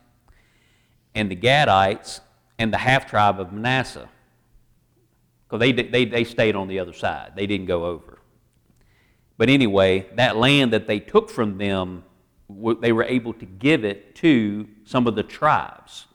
and 1.15 1.31
the 1.31 1.37
Gadites 1.37 2.19
and 2.59 2.73
the 2.73 2.79
half 2.79 3.09
tribe 3.09 3.39
of 3.39 3.53
Manasseh. 3.53 4.09
Because 5.47 5.61
they, 5.61 5.71
they, 5.71 6.03
they 6.03 6.25
stayed 6.25 6.57
on 6.57 6.67
the 6.67 6.79
other 6.79 6.91
side, 6.91 7.31
they 7.33 7.47
didn't 7.47 7.67
go 7.67 7.85
over. 7.85 8.19
But 9.37 9.47
anyway, 9.47 10.07
that 10.15 10.35
land 10.35 10.73
that 10.73 10.85
they 10.85 10.99
took 10.99 11.29
from 11.29 11.57
them, 11.57 12.03
they 12.49 12.91
were 12.91 13.03
able 13.03 13.33
to 13.33 13.45
give 13.45 13.83
it 13.83 14.15
to 14.15 14.67
some 14.85 15.07
of 15.07 15.15
the 15.15 15.23
tribes. 15.23 16.05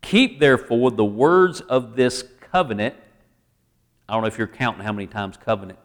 Keep 0.00 0.40
therefore 0.40 0.90
the 0.90 1.04
words 1.04 1.60
of 1.60 1.96
this 1.96 2.24
covenant 2.52 2.94
I 4.12 4.14
don't 4.14 4.22
know 4.22 4.28
if 4.28 4.36
you're 4.36 4.46
counting 4.46 4.84
how 4.84 4.92
many 4.92 5.06
times 5.06 5.38
covenant. 5.38 5.78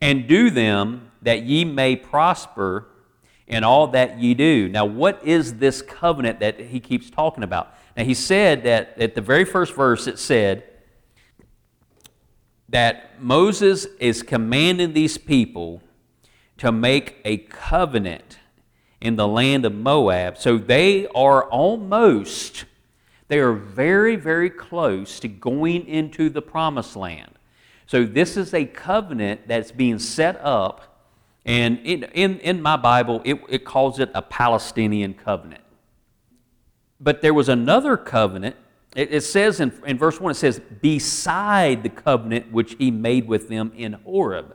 And 0.00 0.28
do 0.28 0.48
them 0.48 1.10
that 1.22 1.42
ye 1.42 1.64
may 1.64 1.96
prosper 1.96 2.86
in 3.48 3.64
all 3.64 3.88
that 3.88 4.20
ye 4.20 4.34
do. 4.34 4.68
Now, 4.68 4.84
what 4.84 5.20
is 5.26 5.54
this 5.54 5.82
covenant 5.82 6.38
that 6.38 6.60
he 6.60 6.78
keeps 6.78 7.10
talking 7.10 7.42
about? 7.42 7.74
Now, 7.96 8.04
he 8.04 8.14
said 8.14 8.62
that 8.62 8.96
at 8.96 9.16
the 9.16 9.20
very 9.20 9.44
first 9.44 9.74
verse, 9.74 10.06
it 10.06 10.20
said 10.20 10.62
that 12.68 13.20
Moses 13.20 13.86
is 13.98 14.22
commanding 14.22 14.92
these 14.92 15.18
people 15.18 15.82
to 16.62 16.70
make 16.70 17.16
a 17.24 17.38
covenant 17.38 18.38
in 19.00 19.16
the 19.16 19.26
land 19.26 19.64
of 19.64 19.74
Moab. 19.74 20.38
So 20.38 20.58
they 20.58 21.08
are 21.08 21.44
almost 21.44 22.66
they 23.32 23.38
are 23.38 23.54
very, 23.54 24.14
very 24.14 24.50
close 24.50 25.18
to 25.20 25.26
going 25.28 25.86
into 25.86 26.28
the 26.28 26.42
promised 26.42 26.96
land. 26.96 27.32
So, 27.86 28.04
this 28.04 28.36
is 28.36 28.52
a 28.52 28.66
covenant 28.66 29.48
that's 29.48 29.72
being 29.72 29.98
set 29.98 30.38
up, 30.42 31.00
and 31.46 31.78
in, 31.78 32.02
in, 32.12 32.38
in 32.40 32.60
my 32.60 32.76
Bible, 32.76 33.22
it, 33.24 33.42
it 33.48 33.64
calls 33.64 33.98
it 34.00 34.10
a 34.14 34.20
Palestinian 34.20 35.14
covenant. 35.14 35.62
But 37.00 37.22
there 37.22 37.32
was 37.32 37.48
another 37.48 37.96
covenant. 37.96 38.54
It, 38.94 39.14
it 39.14 39.22
says 39.22 39.60
in, 39.60 39.72
in 39.86 39.96
verse 39.96 40.20
1, 40.20 40.32
it 40.32 40.34
says, 40.34 40.60
beside 40.82 41.82
the 41.82 41.88
covenant 41.88 42.52
which 42.52 42.74
he 42.74 42.90
made 42.90 43.26
with 43.26 43.48
them 43.48 43.72
in 43.74 43.94
Horeb. 43.94 44.54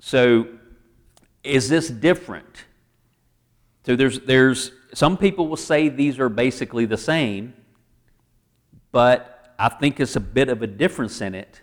So, 0.00 0.46
is 1.42 1.68
this 1.68 1.88
different? 1.88 2.64
So, 3.84 3.96
there's, 3.96 4.20
there's 4.20 4.72
some 4.94 5.16
people 5.16 5.48
will 5.48 5.56
say 5.56 5.88
these 5.88 6.18
are 6.18 6.28
basically 6.28 6.84
the 6.84 6.96
same, 6.96 7.54
but 8.92 9.54
I 9.58 9.68
think 9.68 10.00
it's 10.00 10.16
a 10.16 10.20
bit 10.20 10.48
of 10.48 10.62
a 10.62 10.66
difference 10.66 11.20
in 11.20 11.34
it. 11.34 11.60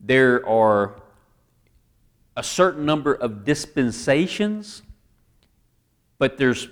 There 0.00 0.46
are 0.48 1.00
a 2.36 2.42
certain 2.42 2.84
number 2.84 3.12
of 3.12 3.44
dispensations, 3.44 4.82
but 6.18 6.38
there's 6.38 6.68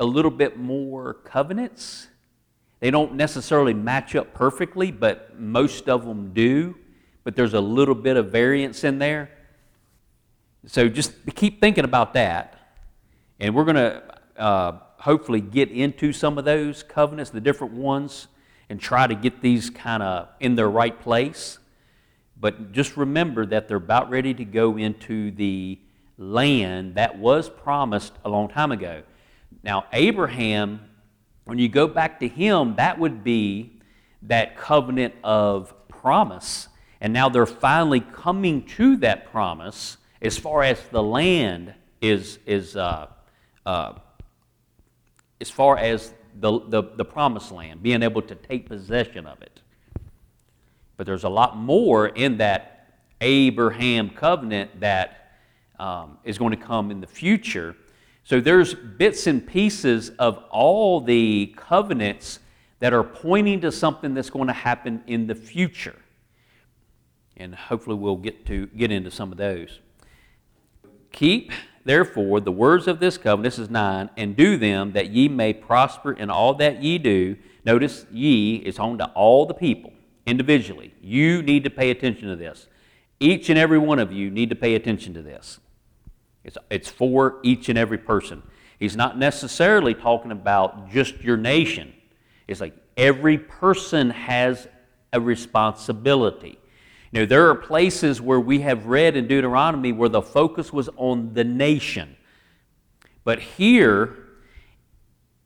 a 0.00 0.04
little 0.04 0.30
bit 0.30 0.58
more 0.58 1.14
covenants. 1.14 2.08
They 2.80 2.90
don't 2.90 3.14
necessarily 3.14 3.74
match 3.74 4.16
up 4.16 4.34
perfectly, 4.34 4.90
but 4.90 5.38
most 5.38 5.88
of 5.88 6.04
them 6.04 6.32
do. 6.32 6.76
But 7.24 7.36
there's 7.36 7.54
a 7.54 7.60
little 7.60 7.94
bit 7.94 8.16
of 8.16 8.32
variance 8.32 8.82
in 8.82 8.98
there. 8.98 9.30
So 10.66 10.88
just 10.88 11.12
keep 11.34 11.60
thinking 11.60 11.84
about 11.84 12.14
that. 12.14 12.58
And 13.40 13.54
we're 13.54 13.64
going 13.64 13.76
to 13.76 14.02
uh, 14.36 14.78
hopefully 14.98 15.40
get 15.40 15.70
into 15.70 16.12
some 16.12 16.38
of 16.38 16.44
those 16.44 16.82
covenants, 16.82 17.30
the 17.30 17.40
different 17.40 17.74
ones, 17.74 18.28
and 18.68 18.80
try 18.80 19.06
to 19.06 19.14
get 19.14 19.42
these 19.42 19.68
kind 19.68 20.02
of 20.02 20.28
in 20.38 20.54
their 20.54 20.70
right 20.70 20.98
place. 20.98 21.58
But 22.38 22.72
just 22.72 22.96
remember 22.96 23.44
that 23.46 23.68
they're 23.68 23.76
about 23.76 24.10
ready 24.10 24.34
to 24.34 24.44
go 24.44 24.76
into 24.76 25.32
the 25.32 25.78
land 26.16 26.94
that 26.94 27.18
was 27.18 27.48
promised 27.48 28.12
a 28.24 28.28
long 28.28 28.48
time 28.48 28.70
ago. 28.72 29.02
Now, 29.64 29.86
Abraham, 29.92 30.80
when 31.44 31.58
you 31.58 31.68
go 31.68 31.86
back 31.86 32.20
to 32.20 32.28
him, 32.28 32.76
that 32.76 32.98
would 32.98 33.24
be 33.24 33.80
that 34.22 34.56
covenant 34.56 35.14
of 35.24 35.74
promise, 35.88 36.68
and 37.00 37.12
now 37.12 37.28
they're 37.28 37.46
finally 37.46 38.00
coming 38.00 38.64
to 38.66 38.96
that 38.98 39.30
promise 39.30 39.96
as 40.22 40.38
far 40.38 40.62
as 40.62 40.80
the 40.90 41.02
land 41.02 41.74
is, 42.00 42.38
is 42.46 42.76
uh, 42.76 43.08
uh, 43.66 43.94
as 45.40 45.50
far 45.50 45.76
as 45.76 46.14
the, 46.38 46.60
the, 46.68 46.82
the 46.96 47.04
promised 47.04 47.50
land, 47.50 47.82
being 47.82 48.02
able 48.02 48.22
to 48.22 48.34
take 48.34 48.66
possession 48.66 49.26
of 49.26 49.42
it. 49.42 49.60
But 50.96 51.06
there's 51.06 51.24
a 51.24 51.28
lot 51.28 51.56
more 51.56 52.06
in 52.06 52.38
that 52.38 52.94
Abraham 53.20 54.10
covenant 54.10 54.80
that 54.80 55.32
um, 55.78 56.18
is 56.24 56.38
going 56.38 56.52
to 56.52 56.64
come 56.64 56.90
in 56.92 57.00
the 57.00 57.06
future. 57.06 57.74
So 58.24 58.40
there's 58.40 58.74
bits 58.74 59.26
and 59.26 59.44
pieces 59.44 60.10
of 60.10 60.38
all 60.50 61.00
the 61.00 61.52
covenants 61.56 62.38
that 62.78 62.92
are 62.92 63.04
pointing 63.04 63.60
to 63.62 63.72
something 63.72 64.14
that's 64.14 64.30
going 64.30 64.46
to 64.46 64.52
happen 64.52 65.02
in 65.08 65.26
the 65.26 65.34
future. 65.34 65.96
And 67.36 67.54
hopefully 67.54 67.96
we'll 67.96 68.16
get 68.16 68.46
to 68.46 68.66
get 68.66 68.92
into 68.92 69.10
some 69.10 69.32
of 69.32 69.38
those. 69.38 69.80
Keep 71.12 71.52
therefore 71.84 72.40
the 72.40 72.52
words 72.52 72.88
of 72.88 73.00
this 73.00 73.18
covenant, 73.18 73.44
this 73.44 73.58
is 73.58 73.70
9, 73.70 74.10
and 74.16 74.36
do 74.36 74.56
them 74.56 74.92
that 74.92 75.10
ye 75.10 75.28
may 75.28 75.52
prosper 75.52 76.12
in 76.12 76.30
all 76.30 76.54
that 76.54 76.82
ye 76.82 76.98
do. 76.98 77.36
Notice 77.64 78.06
ye 78.10 78.56
is 78.56 78.76
home 78.76 78.98
to 78.98 79.06
all 79.10 79.46
the 79.46 79.54
people 79.54 79.92
individually. 80.26 80.94
You 81.00 81.42
need 81.42 81.64
to 81.64 81.70
pay 81.70 81.90
attention 81.90 82.28
to 82.28 82.36
this. 82.36 82.66
Each 83.20 83.48
and 83.50 83.58
every 83.58 83.78
one 83.78 83.98
of 83.98 84.12
you 84.12 84.30
need 84.30 84.50
to 84.50 84.56
pay 84.56 84.74
attention 84.74 85.14
to 85.14 85.22
this. 85.22 85.60
It's, 86.44 86.58
it's 86.70 86.88
for 86.88 87.38
each 87.42 87.68
and 87.68 87.78
every 87.78 87.98
person. 87.98 88.42
He's 88.78 88.96
not 88.96 89.16
necessarily 89.16 89.94
talking 89.94 90.32
about 90.32 90.90
just 90.90 91.20
your 91.20 91.36
nation. 91.36 91.92
It's 92.48 92.60
like 92.60 92.74
every 92.96 93.38
person 93.38 94.10
has 94.10 94.66
a 95.12 95.20
responsibility. 95.20 96.58
Know, 97.12 97.26
there 97.26 97.48
are 97.50 97.54
places 97.54 98.20
where 98.22 98.40
we 98.40 98.60
have 98.60 98.86
read 98.86 99.16
in 99.16 99.26
Deuteronomy 99.26 99.92
where 99.92 100.08
the 100.08 100.22
focus 100.22 100.72
was 100.72 100.88
on 100.96 101.34
the 101.34 101.44
nation. 101.44 102.16
But 103.22 103.38
here, 103.38 104.16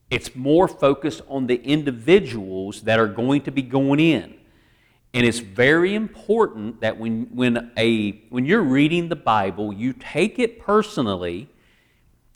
it's 0.08 0.36
more 0.36 0.68
focused 0.68 1.22
on 1.28 1.48
the 1.48 1.60
individuals 1.62 2.82
that 2.82 3.00
are 3.00 3.08
going 3.08 3.42
to 3.42 3.50
be 3.50 3.62
going 3.62 3.98
in. 3.98 4.34
And 5.12 5.26
it's 5.26 5.40
very 5.40 5.94
important 5.94 6.80
that 6.82 6.98
when, 6.98 7.22
when, 7.34 7.72
a, 7.76 8.12
when 8.28 8.44
you're 8.46 8.62
reading 8.62 9.08
the 9.08 9.16
Bible, 9.16 9.72
you 9.72 9.92
take 9.92 10.38
it 10.38 10.60
personally. 10.60 11.48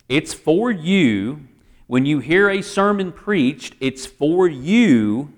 It's 0.08 0.34
for 0.34 0.72
you. 0.72 1.46
When 1.86 2.04
you 2.04 2.18
hear 2.18 2.48
a 2.48 2.62
sermon 2.62 3.12
preached, 3.12 3.76
it's 3.80 4.06
for 4.06 4.48
you 4.48 5.32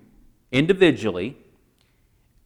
individually. 0.51 1.37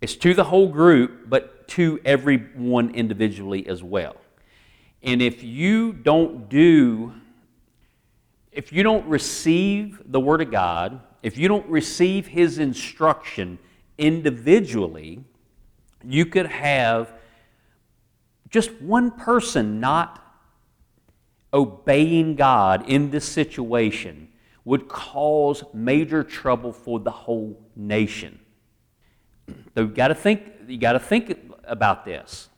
It's 0.01 0.17
to 0.17 0.35
the 0.35 0.45
whole 0.45 0.69
group, 0.69 1.29
but 1.29 1.69
to 1.69 2.01
everyone 2.05 2.95
individually 2.95 3.67
as 3.67 3.83
well. 3.83 4.17
And 5.03 5.23
if 5.23 5.43
you 5.43 5.93
don't 5.93 6.49
do, 6.49 7.15
if 8.53 8.73
you 8.73 8.83
don't 8.83 9.07
receive 9.07 10.03
the 10.05 10.21
Word 10.21 10.43
of 10.43 10.51
God, 10.51 11.01
if 11.23 11.39
you 11.39 11.49
don't 11.49 11.67
receive 11.69 12.27
His 12.27 12.59
instruction, 12.59 13.59
individually, 13.99 15.25
you 16.05 16.27
could 16.27 16.47
have 16.47 17.13
just 18.51 18.71
one 18.81 19.11
person 19.11 19.81
not 19.81 20.23
obeying 21.53 22.37
God 22.37 22.89
in 22.89 23.11
this 23.11 23.25
situation 23.25 24.29
would 24.65 24.89
cause 24.89 25.65
major 25.73 26.23
trouble 26.23 26.73
for 26.73 27.01
the 27.01 27.11
whole 27.11 27.61
nation. 27.75 28.39
So 29.77 29.83
you 29.83 29.89
got 29.89 30.09
to 30.09 30.15
think. 30.15 30.43
You 30.67 30.79
got 30.79 30.95
to 30.95 30.99
think 30.99 31.39
about 31.65 32.07
this. 32.07 32.49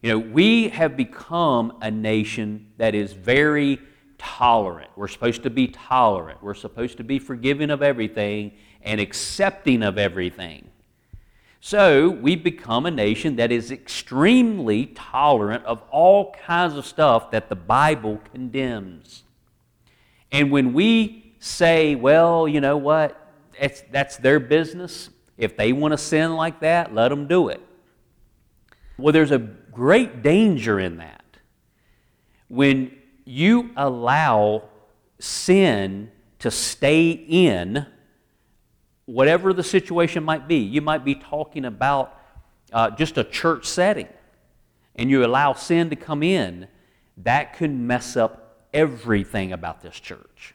You 0.00 0.10
know, 0.10 0.18
we 0.18 0.68
have 0.68 0.96
become 0.96 1.76
a 1.82 1.90
nation 1.90 2.68
that 2.78 2.94
is 2.94 3.12
very 3.14 3.80
tolerant. 4.16 4.90
We're 4.94 5.08
supposed 5.08 5.42
to 5.42 5.50
be 5.50 5.66
tolerant. 5.66 6.40
We're 6.40 6.54
supposed 6.54 6.98
to 6.98 7.04
be 7.04 7.18
forgiving 7.18 7.68
of 7.70 7.82
everything 7.82 8.52
and 8.80 9.00
accepting 9.00 9.82
of 9.82 9.98
everything. 9.98 10.68
So 11.60 12.10
we 12.10 12.36
become 12.36 12.86
a 12.86 12.92
nation 12.92 13.36
that 13.36 13.50
is 13.50 13.72
extremely 13.72 14.86
tolerant 14.86 15.64
of 15.64 15.82
all 15.90 16.32
kinds 16.46 16.76
of 16.76 16.86
stuff 16.86 17.32
that 17.32 17.48
the 17.48 17.56
Bible 17.56 18.20
condemns. 18.32 19.24
And 20.30 20.52
when 20.52 20.72
we 20.72 21.34
say, 21.40 21.96
well, 21.96 22.46
you 22.46 22.60
know 22.60 22.76
what, 22.76 23.18
it's, 23.58 23.82
that's 23.90 24.16
their 24.16 24.38
business, 24.38 25.10
if 25.36 25.56
they 25.56 25.72
want 25.72 25.92
to 25.92 25.98
sin 25.98 26.34
like 26.34 26.60
that, 26.60 26.94
let 26.94 27.08
them 27.08 27.26
do 27.26 27.48
it. 27.48 27.60
Well, 28.98 29.12
there's 29.12 29.30
a 29.30 29.38
great 29.38 30.22
danger 30.22 30.78
in 30.78 30.98
that. 30.98 31.24
When 32.48 32.96
you 33.24 33.70
allow 33.76 34.64
sin 35.18 36.10
to 36.40 36.50
stay 36.50 37.10
in, 37.10 37.86
whatever 39.06 39.52
the 39.52 39.62
situation 39.62 40.24
might 40.24 40.48
be. 40.48 40.56
You 40.56 40.80
might 40.80 41.04
be 41.04 41.14
talking 41.14 41.64
about 41.64 42.18
uh, 42.72 42.90
just 42.90 43.18
a 43.18 43.24
church 43.24 43.66
setting, 43.66 44.08
and 44.96 45.08
you 45.08 45.24
allow 45.24 45.52
sin 45.52 45.90
to 45.90 45.96
come 45.96 46.22
in, 46.22 46.66
that 47.18 47.54
can 47.54 47.86
mess 47.86 48.16
up 48.16 48.66
everything 48.72 49.52
about 49.52 49.82
this 49.82 49.98
church. 50.00 50.54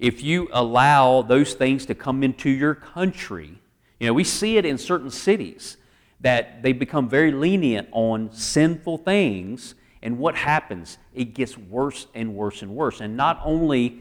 If 0.00 0.22
you 0.22 0.48
allow 0.50 1.20
those 1.20 1.52
things 1.52 1.84
to 1.86 1.94
come 1.94 2.22
into 2.22 2.48
your 2.48 2.74
country, 2.74 3.60
you 4.00 4.06
know, 4.06 4.14
we 4.14 4.24
see 4.24 4.56
it 4.56 4.64
in 4.64 4.78
certain 4.78 5.10
cities 5.10 5.76
that 6.20 6.62
they 6.62 6.72
become 6.72 7.06
very 7.06 7.30
lenient 7.30 7.86
on 7.92 8.32
sinful 8.32 8.96
things, 8.98 9.74
and 10.00 10.18
what 10.18 10.36
happens? 10.36 10.96
It 11.14 11.34
gets 11.34 11.58
worse 11.58 12.06
and 12.14 12.34
worse 12.34 12.62
and 12.62 12.74
worse. 12.74 13.02
And 13.02 13.14
not 13.14 13.42
only 13.44 14.00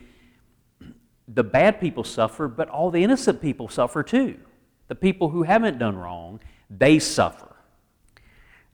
the 1.27 1.43
bad 1.43 1.81
people 1.81 2.05
suffer, 2.05 2.47
but 2.47 2.69
all 2.69 2.91
the 2.91 3.03
innocent 3.03 3.41
people 3.41 3.67
suffer 3.67 4.01
too. 4.01 4.39
The 4.87 4.95
people 4.95 5.29
who 5.29 5.43
haven't 5.43 5.79
done 5.79 5.97
wrong, 5.97 6.39
they 6.69 6.99
suffer. 6.99 7.55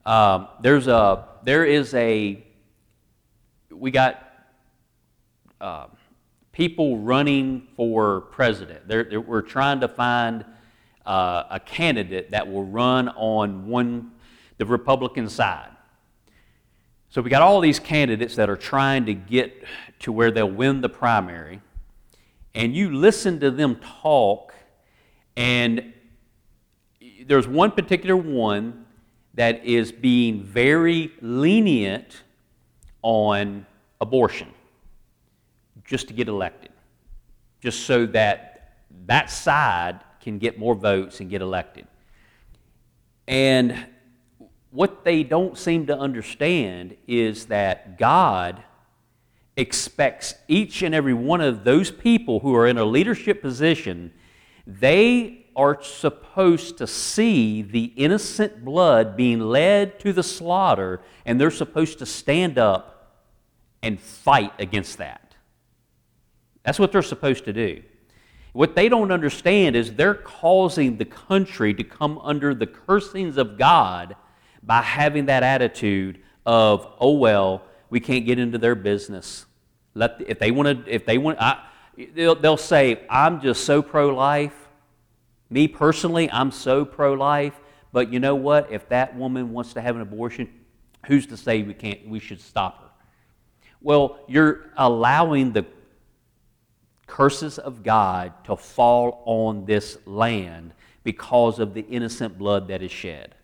Um, 0.04 0.46
there's 0.60 0.86
a, 0.86 1.26
there 1.42 1.64
is 1.64 1.92
a, 1.94 2.44
we 3.70 3.90
got 3.90 4.22
uh, 5.60 5.86
people 6.56 6.96
running 6.96 7.68
for 7.76 8.22
president. 8.22 8.88
They're, 8.88 9.04
they're, 9.04 9.20
we're 9.20 9.42
trying 9.42 9.80
to 9.80 9.88
find 9.88 10.42
uh, 11.04 11.42
a 11.50 11.60
candidate 11.60 12.30
that 12.30 12.50
will 12.50 12.64
run 12.64 13.10
on 13.10 13.66
one, 13.66 14.12
the 14.56 14.64
Republican 14.64 15.28
side. 15.28 15.68
So 17.10 17.20
we 17.20 17.28
got 17.28 17.42
all 17.42 17.60
these 17.60 17.78
candidates 17.78 18.36
that 18.36 18.48
are 18.48 18.56
trying 18.56 19.04
to 19.04 19.12
get 19.12 19.64
to 19.98 20.12
where 20.12 20.30
they'll 20.30 20.50
win 20.50 20.80
the 20.80 20.88
primary 20.88 21.60
and 22.54 22.74
you 22.74 22.90
listen 22.90 23.38
to 23.40 23.50
them 23.50 23.78
talk, 24.00 24.54
and 25.36 25.92
there's 27.26 27.46
one 27.46 27.70
particular 27.70 28.16
one 28.16 28.86
that 29.34 29.62
is 29.66 29.92
being 29.92 30.42
very 30.42 31.12
lenient 31.20 32.22
on 33.02 33.66
abortion 34.00 34.48
just 35.86 36.08
to 36.08 36.14
get 36.14 36.28
elected, 36.28 36.70
just 37.60 37.86
so 37.86 38.06
that 38.06 38.76
that 39.06 39.30
side 39.30 40.00
can 40.20 40.38
get 40.38 40.58
more 40.58 40.74
votes 40.74 41.20
and 41.20 41.30
get 41.30 41.40
elected. 41.40 41.86
And 43.28 43.86
what 44.70 45.04
they 45.04 45.22
don't 45.22 45.56
seem 45.56 45.86
to 45.86 45.96
understand 45.96 46.96
is 47.06 47.46
that 47.46 47.98
God 47.98 48.62
expects 49.56 50.34
each 50.48 50.82
and 50.82 50.94
every 50.94 51.14
one 51.14 51.40
of 51.40 51.64
those 51.64 51.90
people 51.90 52.40
who 52.40 52.54
are 52.54 52.66
in 52.66 52.76
a 52.76 52.84
leadership 52.84 53.40
position, 53.40 54.12
they 54.66 55.46
are 55.56 55.82
supposed 55.82 56.76
to 56.76 56.86
see 56.86 57.62
the 57.62 57.84
innocent 57.96 58.64
blood 58.64 59.16
being 59.16 59.40
led 59.40 59.98
to 60.00 60.12
the 60.12 60.22
slaughter, 60.22 61.00
and 61.24 61.40
they're 61.40 61.50
supposed 61.50 61.98
to 61.98 62.06
stand 62.06 62.58
up 62.58 63.22
and 63.82 63.98
fight 63.98 64.52
against 64.58 64.98
that. 64.98 65.25
That's 66.66 66.80
what 66.80 66.90
they're 66.90 67.00
supposed 67.00 67.44
to 67.44 67.52
do. 67.52 67.82
What 68.52 68.74
they 68.74 68.88
don't 68.88 69.12
understand 69.12 69.76
is 69.76 69.94
they're 69.94 70.14
causing 70.14 70.96
the 70.96 71.04
country 71.04 71.72
to 71.74 71.84
come 71.84 72.18
under 72.18 72.54
the 72.54 72.66
cursings 72.66 73.36
of 73.36 73.56
God 73.56 74.16
by 74.64 74.82
having 74.82 75.26
that 75.26 75.44
attitude 75.44 76.20
of, 76.44 76.92
oh, 76.98 77.12
well, 77.12 77.62
we 77.88 78.00
can't 78.00 78.26
get 78.26 78.40
into 78.40 78.58
their 78.58 78.74
business. 78.74 79.46
Let 79.94 80.20
if 80.26 80.40
they 80.40 80.50
want 80.50 80.86
to, 80.86 80.92
if 80.92 81.06
they 81.06 81.18
want, 81.18 81.40
I, 81.40 81.62
they'll, 82.14 82.34
they'll 82.34 82.56
say, 82.56 83.00
"I'm 83.08 83.40
just 83.40 83.64
so 83.64 83.80
pro-life." 83.80 84.54
Me 85.48 85.68
personally, 85.68 86.28
I'm 86.30 86.50
so 86.50 86.84
pro-life. 86.84 87.54
But 87.92 88.12
you 88.12 88.18
know 88.18 88.34
what? 88.34 88.72
If 88.72 88.88
that 88.88 89.16
woman 89.16 89.52
wants 89.52 89.72
to 89.74 89.80
have 89.80 89.94
an 89.94 90.02
abortion, 90.02 90.50
who's 91.06 91.26
to 91.28 91.36
say 91.36 91.62
we 91.62 91.72
can't? 91.72 92.06
We 92.08 92.18
should 92.18 92.40
stop 92.40 92.82
her. 92.82 92.90
Well, 93.80 94.18
you're 94.26 94.72
allowing 94.76 95.52
the 95.52 95.64
curses 97.06 97.58
of 97.58 97.82
God 97.82 98.32
to 98.44 98.56
fall 98.56 99.22
on 99.24 99.64
this 99.64 99.98
land 100.06 100.72
because 101.04 101.58
of 101.58 101.74
the 101.74 101.82
innocent 101.82 102.36
blood 102.38 102.68
that 102.68 102.82
is 102.82 102.90
shed. 102.90 103.34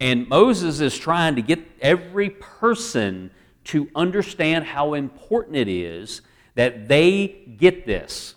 And 0.00 0.28
Moses 0.28 0.80
is 0.80 0.98
trying 0.98 1.36
to 1.36 1.42
get 1.42 1.60
every 1.82 2.30
person 2.30 3.30
to 3.64 3.88
understand 3.94 4.64
how 4.64 4.94
important 4.94 5.56
it 5.56 5.68
is 5.68 6.22
that 6.54 6.88
they 6.88 7.44
get 7.58 7.86
this. 7.86 8.34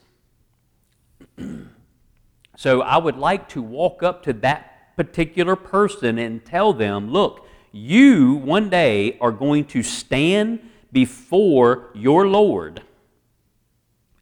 so 2.58 2.82
I 2.82 2.98
would 2.98 3.18
like 3.18 3.48
to 3.50 3.62
walk 3.62 4.04
up 4.04 4.24
to 4.24 4.34
that 4.34 4.96
particular 4.98 5.56
person 5.56 6.18
and 6.18 6.44
tell 6.44 6.74
them, 6.74 7.10
look, 7.10 7.48
you 7.72 8.34
one 8.36 8.70
day 8.70 9.18
are 9.20 9.32
going 9.32 9.66
to 9.66 9.82
stand 9.82 10.60
before 10.92 11.90
your 11.96 12.28
Lord 12.28 12.82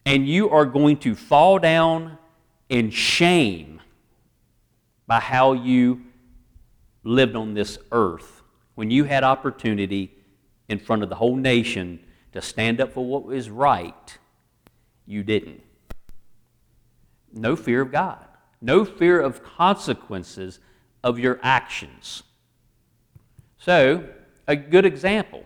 and 0.06 0.28
you 0.28 0.50
are 0.50 0.66
going 0.66 0.98
to 0.98 1.16
fall 1.16 1.60
down 1.60 2.18
in 2.70 2.90
shame 2.90 3.82
by 5.08 5.20
how 5.20 5.54
you 5.54 6.02
lived 7.04 7.36
on 7.36 7.54
this 7.54 7.78
earth 7.92 8.42
when 8.76 8.90
you 8.90 9.04
had 9.04 9.24
opportunity 9.24 10.12
in 10.70 10.80
front 10.80 11.04
of 11.04 11.10
the 11.10 11.16
whole 11.16 11.36
nation 11.36 12.00
to 12.32 12.42
stand 12.42 12.80
up 12.80 12.94
for 12.94 13.06
what 13.06 13.26
was 13.26 13.50
right, 13.50 14.18
you 15.06 15.24
didn't. 15.24 15.62
No 17.34 17.56
fear 17.56 17.82
of 17.82 17.92
God, 17.92 18.26
no 18.62 18.86
fear 18.86 19.20
of 19.20 19.44
consequences 19.44 20.60
of 21.04 21.20
your 21.20 21.40
actions. 21.44 22.24
So, 23.58 24.06
a 24.48 24.56
good 24.56 24.86
example 24.86 25.46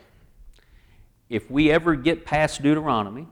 if 1.30 1.50
we 1.50 1.72
ever 1.72 1.96
get 1.96 2.24
past 2.26 2.62
Deuteronomy, 2.62 3.28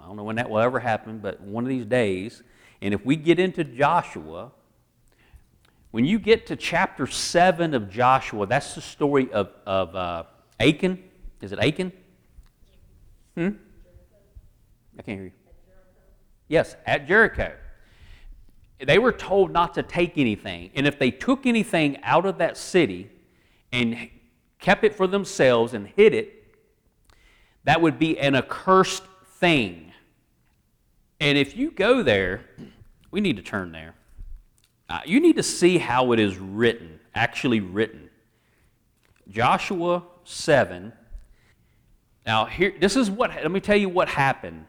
I 0.00 0.06
don't 0.06 0.16
know 0.16 0.24
when 0.24 0.36
that 0.36 0.48
will 0.48 0.60
ever 0.60 0.78
happen, 0.78 1.18
but 1.18 1.40
one 1.40 1.64
of 1.64 1.68
these 1.68 1.84
days, 1.84 2.42
and 2.80 2.94
if 2.94 3.04
we 3.04 3.16
get 3.16 3.38
into 3.38 3.64
Joshua, 3.64 4.52
when 5.90 6.04
you 6.04 6.18
get 6.18 6.46
to 6.46 6.56
chapter 6.56 7.06
7 7.06 7.74
of 7.74 7.90
Joshua, 7.90 8.46
that's 8.46 8.74
the 8.74 8.80
story 8.80 9.30
of, 9.32 9.50
of 9.66 9.96
uh, 9.96 10.24
Achan. 10.60 11.02
Is 11.40 11.52
it 11.52 11.58
Achan? 11.58 11.92
Hmm? 13.34 13.48
I 14.98 15.02
can't 15.02 15.18
hear 15.18 15.24
you. 15.24 15.32
Yes, 16.48 16.76
at 16.86 17.06
Jericho. 17.06 17.54
They 18.80 18.98
were 18.98 19.12
told 19.12 19.50
not 19.50 19.74
to 19.74 19.82
take 19.82 20.18
anything. 20.18 20.70
And 20.74 20.86
if 20.86 20.98
they 20.98 21.10
took 21.10 21.46
anything 21.46 21.98
out 22.02 22.26
of 22.26 22.38
that 22.38 22.56
city 22.56 23.10
and 23.72 24.08
kept 24.58 24.84
it 24.84 24.94
for 24.94 25.06
themselves 25.06 25.74
and 25.74 25.86
hid 25.86 26.14
it, 26.14 26.54
that 27.64 27.80
would 27.80 27.98
be 27.98 28.18
an 28.18 28.34
accursed 28.34 29.02
thing. 29.38 29.87
And 31.20 31.36
if 31.36 31.56
you 31.56 31.70
go 31.70 32.02
there, 32.02 32.42
we 33.10 33.20
need 33.20 33.36
to 33.36 33.42
turn 33.42 33.72
there. 33.72 33.94
Uh, 34.88 35.00
you 35.04 35.20
need 35.20 35.36
to 35.36 35.42
see 35.42 35.78
how 35.78 36.12
it 36.12 36.20
is 36.20 36.38
written, 36.38 37.00
actually 37.14 37.60
written. 37.60 38.08
Joshua 39.28 40.02
7. 40.24 40.92
Now, 42.26 42.46
here, 42.46 42.74
this 42.80 42.96
is 42.96 43.10
what, 43.10 43.30
let 43.30 43.50
me 43.50 43.60
tell 43.60 43.76
you 43.76 43.88
what 43.88 44.08
happened. 44.08 44.64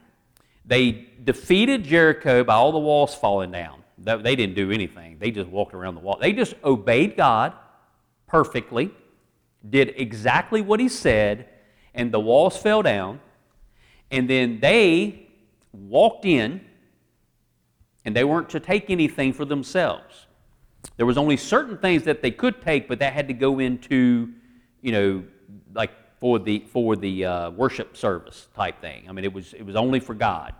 They 0.64 1.08
defeated 1.22 1.84
Jericho 1.84 2.44
by 2.44 2.54
all 2.54 2.72
the 2.72 2.78
walls 2.78 3.14
falling 3.14 3.52
down. 3.52 3.82
They 3.98 4.34
didn't 4.34 4.54
do 4.54 4.70
anything, 4.70 5.18
they 5.18 5.30
just 5.30 5.48
walked 5.48 5.74
around 5.74 5.94
the 5.94 6.00
wall. 6.00 6.18
They 6.20 6.32
just 6.32 6.54
obeyed 6.64 7.16
God 7.16 7.52
perfectly, 8.26 8.90
did 9.68 9.94
exactly 9.96 10.62
what 10.62 10.80
He 10.80 10.88
said, 10.88 11.48
and 11.94 12.10
the 12.12 12.20
walls 12.20 12.56
fell 12.56 12.82
down. 12.82 13.20
And 14.10 14.28
then 14.28 14.60
they 14.60 15.29
walked 15.72 16.24
in 16.24 16.60
and 18.04 18.16
they 18.16 18.24
weren't 18.24 18.48
to 18.50 18.60
take 18.60 18.90
anything 18.90 19.32
for 19.32 19.44
themselves. 19.44 20.26
There 20.96 21.06
was 21.06 21.18
only 21.18 21.36
certain 21.36 21.76
things 21.78 22.04
that 22.04 22.22
they 22.22 22.30
could 22.30 22.62
take, 22.62 22.88
but 22.88 22.98
that 23.00 23.12
had 23.12 23.28
to 23.28 23.34
go 23.34 23.58
into, 23.58 24.30
you 24.80 24.92
know, 24.92 25.24
like 25.74 25.90
for 26.18 26.38
the 26.38 26.60
for 26.70 26.96
the 26.96 27.24
uh, 27.24 27.50
worship 27.50 27.96
service 27.96 28.48
type 28.54 28.80
thing. 28.80 29.04
I 29.08 29.12
mean, 29.12 29.24
it 29.24 29.32
was 29.32 29.52
it 29.52 29.64
was 29.64 29.76
only 29.76 30.00
for 30.00 30.14
God. 30.14 30.54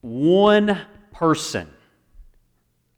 One 0.00 0.80
person 1.12 1.68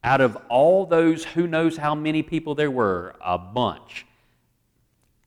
out 0.03 0.21
of 0.21 0.39
all 0.49 0.87
those 0.87 1.25
who 1.25 1.49
knows 1.49 1.77
how 1.77 1.95
many 1.95 2.23
people 2.23 2.55
there 2.55 2.71
were, 2.71 3.15
a 3.21 3.37
bunch. 3.37 4.07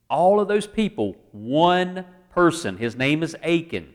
All 0.08 0.40
of 0.40 0.48
those 0.48 0.66
people, 0.66 1.16
one 1.32 2.06
person, 2.30 2.78
his 2.78 2.96
name 2.96 3.22
is 3.22 3.36
Achan. 3.42 3.92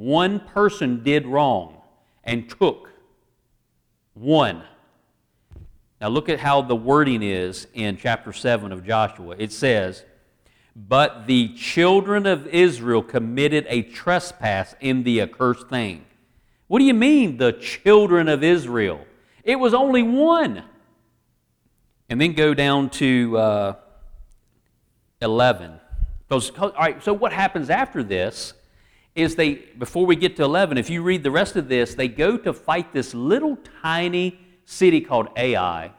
One 0.00 0.40
person 0.40 1.02
did 1.02 1.26
wrong 1.26 1.76
and 2.24 2.48
took 2.48 2.88
one. 4.14 4.62
Now 6.00 6.08
look 6.08 6.30
at 6.30 6.40
how 6.40 6.62
the 6.62 6.74
wording 6.74 7.22
is 7.22 7.66
in 7.74 7.98
chapter 7.98 8.32
7 8.32 8.72
of 8.72 8.82
Joshua. 8.82 9.36
It 9.38 9.52
says, 9.52 10.02
But 10.74 11.26
the 11.26 11.52
children 11.54 12.24
of 12.24 12.46
Israel 12.46 13.02
committed 13.02 13.66
a 13.68 13.82
trespass 13.82 14.74
in 14.80 15.02
the 15.02 15.20
accursed 15.20 15.68
thing. 15.68 16.06
What 16.66 16.78
do 16.78 16.86
you 16.86 16.94
mean, 16.94 17.36
the 17.36 17.52
children 17.52 18.28
of 18.28 18.42
Israel? 18.42 19.04
It 19.44 19.56
was 19.56 19.74
only 19.74 20.02
one. 20.02 20.64
And 22.08 22.18
then 22.18 22.32
go 22.32 22.54
down 22.54 22.88
to 22.90 23.36
uh, 23.36 23.76
11. 25.20 25.78
Because, 26.26 26.50
all 26.58 26.72
right, 26.78 27.04
so 27.04 27.12
what 27.12 27.34
happens 27.34 27.68
after 27.68 28.02
this 28.02 28.54
is 29.14 29.34
they, 29.36 29.54
before 29.54 30.06
we 30.06 30.16
get 30.16 30.36
to 30.36 30.44
11, 30.44 30.78
if 30.78 30.88
you 30.88 31.02
read 31.02 31.22
the 31.22 31.30
rest 31.30 31.56
of 31.56 31.68
this, 31.68 31.94
they 31.94 32.08
go 32.08 32.36
to 32.36 32.52
fight 32.52 32.92
this 32.92 33.14
little 33.14 33.58
tiny 33.82 34.38
city 34.64 35.00
called 35.00 35.28
Ai, 35.36 35.92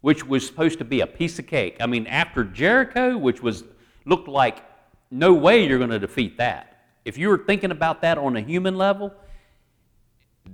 which 0.00 0.26
was 0.26 0.46
supposed 0.46 0.78
to 0.78 0.84
be 0.84 1.00
a 1.00 1.06
piece 1.06 1.38
of 1.38 1.46
cake. 1.46 1.76
I 1.80 1.86
mean, 1.86 2.06
after 2.06 2.44
Jericho, 2.44 3.16
which 3.16 3.42
was 3.42 3.64
looked 4.04 4.28
like 4.28 4.64
no 5.10 5.32
way 5.32 5.66
you're 5.66 5.78
going 5.78 5.90
to 5.90 5.98
defeat 5.98 6.38
that. 6.38 6.84
If 7.04 7.18
you 7.18 7.28
were 7.28 7.38
thinking 7.38 7.70
about 7.70 8.02
that 8.02 8.18
on 8.18 8.36
a 8.36 8.40
human 8.40 8.76
level, 8.76 9.12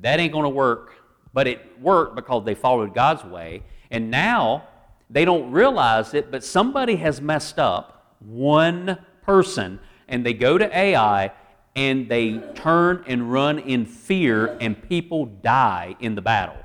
that 0.01 0.21
ain't 0.21 0.33
going 0.33 0.45
to 0.45 0.51
work. 0.51 0.95
But 1.33 1.47
it 1.47 1.81
worked 1.81 2.17
because 2.17 2.45
they 2.45 2.55
followed 2.55 2.95
God's 2.95 3.25
way. 3.25 3.63
And 3.91 4.11
now 4.11 4.65
they 5.09 5.25
don't 5.25 5.51
realize 5.51 6.13
it, 6.15 6.31
but 6.31 6.45
somebody 6.45 6.97
has 6.97 7.21
messed 7.21 7.59
up, 7.59 8.17
one 8.19 8.99
person, 9.23 9.79
and 10.09 10.25
they 10.25 10.35
go 10.35 10.59
to 10.59 10.77
Ai 10.77 11.33
and 11.79 12.09
they 12.09 12.39
turn 12.57 13.05
and 13.07 13.33
run 13.33 13.61
in 13.61 13.87
fear, 13.87 14.59
and 14.61 14.89
people 14.89 15.27
die 15.27 15.95
in 16.01 16.17
the 16.17 16.21
battle. 16.21 16.57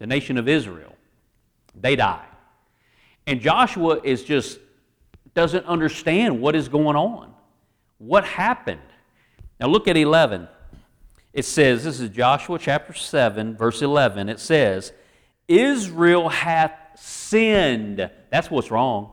The 0.00 0.08
nation 0.08 0.38
of 0.38 0.48
Israel, 0.48 0.92
they 1.72 1.94
die. 1.94 2.26
And 3.28 3.40
Joshua 3.40 4.00
is 4.02 4.24
just 4.24 4.58
doesn't 5.34 5.66
understand 5.66 6.40
what 6.40 6.56
is 6.56 6.68
going 6.68 6.96
on. 6.96 7.32
What 7.98 8.24
happened? 8.24 8.80
Now 9.60 9.68
look 9.68 9.86
at 9.86 9.96
11. 9.96 10.48
It 11.32 11.44
says, 11.44 11.84
this 11.84 12.00
is 12.00 12.10
Joshua 12.10 12.58
chapter 12.58 12.92
7, 12.92 13.56
verse 13.56 13.82
11. 13.82 14.28
It 14.28 14.40
says, 14.40 14.92
Israel 15.46 16.28
hath 16.28 16.72
sinned. 16.96 18.10
That's 18.32 18.50
what's 18.50 18.72
wrong. 18.72 19.12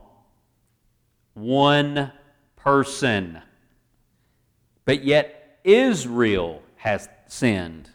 One 1.34 2.10
person. 2.56 3.40
But 4.84 5.04
yet 5.04 5.58
Israel 5.64 6.62
has 6.76 7.08
sinned. 7.26 7.90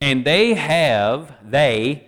And 0.00 0.24
they 0.24 0.54
have, 0.54 1.34
they 1.42 2.06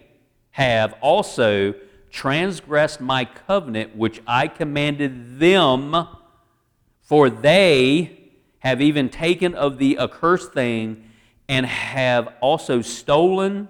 have 0.51 0.95
also 1.01 1.75
transgressed 2.11 3.01
my 3.01 3.25
covenant 3.25 3.95
which 3.95 4.23
I 4.27 4.49
commanded 4.49 5.39
them, 5.39 5.95
for 7.03 7.31
they 7.31 8.19
have 8.61 8.81
even 8.81 9.09
taken 9.09 9.55
of 9.55 9.79
the 9.79 9.99
accursed 9.99 10.53
thing 10.53 11.11
and 11.49 11.67
have 11.67 12.35
also 12.41 12.83
stolen 12.83 13.69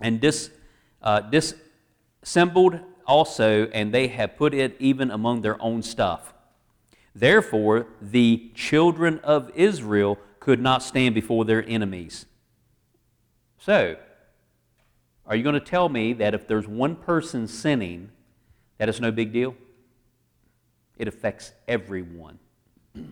and 0.00 0.20
dis, 0.20 0.50
uh, 1.02 1.20
dissembled 1.20 2.80
also, 3.06 3.66
and 3.66 3.94
they 3.94 4.08
have 4.08 4.36
put 4.36 4.54
it 4.54 4.76
even 4.78 5.10
among 5.10 5.42
their 5.42 5.60
own 5.62 5.82
stuff. 5.82 6.33
Therefore, 7.14 7.86
the 8.02 8.50
children 8.54 9.20
of 9.20 9.50
Israel 9.54 10.18
could 10.40 10.60
not 10.60 10.82
stand 10.82 11.14
before 11.14 11.44
their 11.44 11.66
enemies. 11.68 12.26
So, 13.58 13.96
are 15.26 15.36
you 15.36 15.42
going 15.42 15.54
to 15.54 15.60
tell 15.60 15.88
me 15.88 16.12
that 16.14 16.34
if 16.34 16.46
there's 16.46 16.68
one 16.68 16.96
person 16.96 17.46
sinning, 17.46 18.10
that 18.78 18.88
it's 18.88 19.00
no 19.00 19.10
big 19.10 19.32
deal? 19.32 19.54
It 20.98 21.08
affects 21.08 21.52
everyone. 21.66 22.38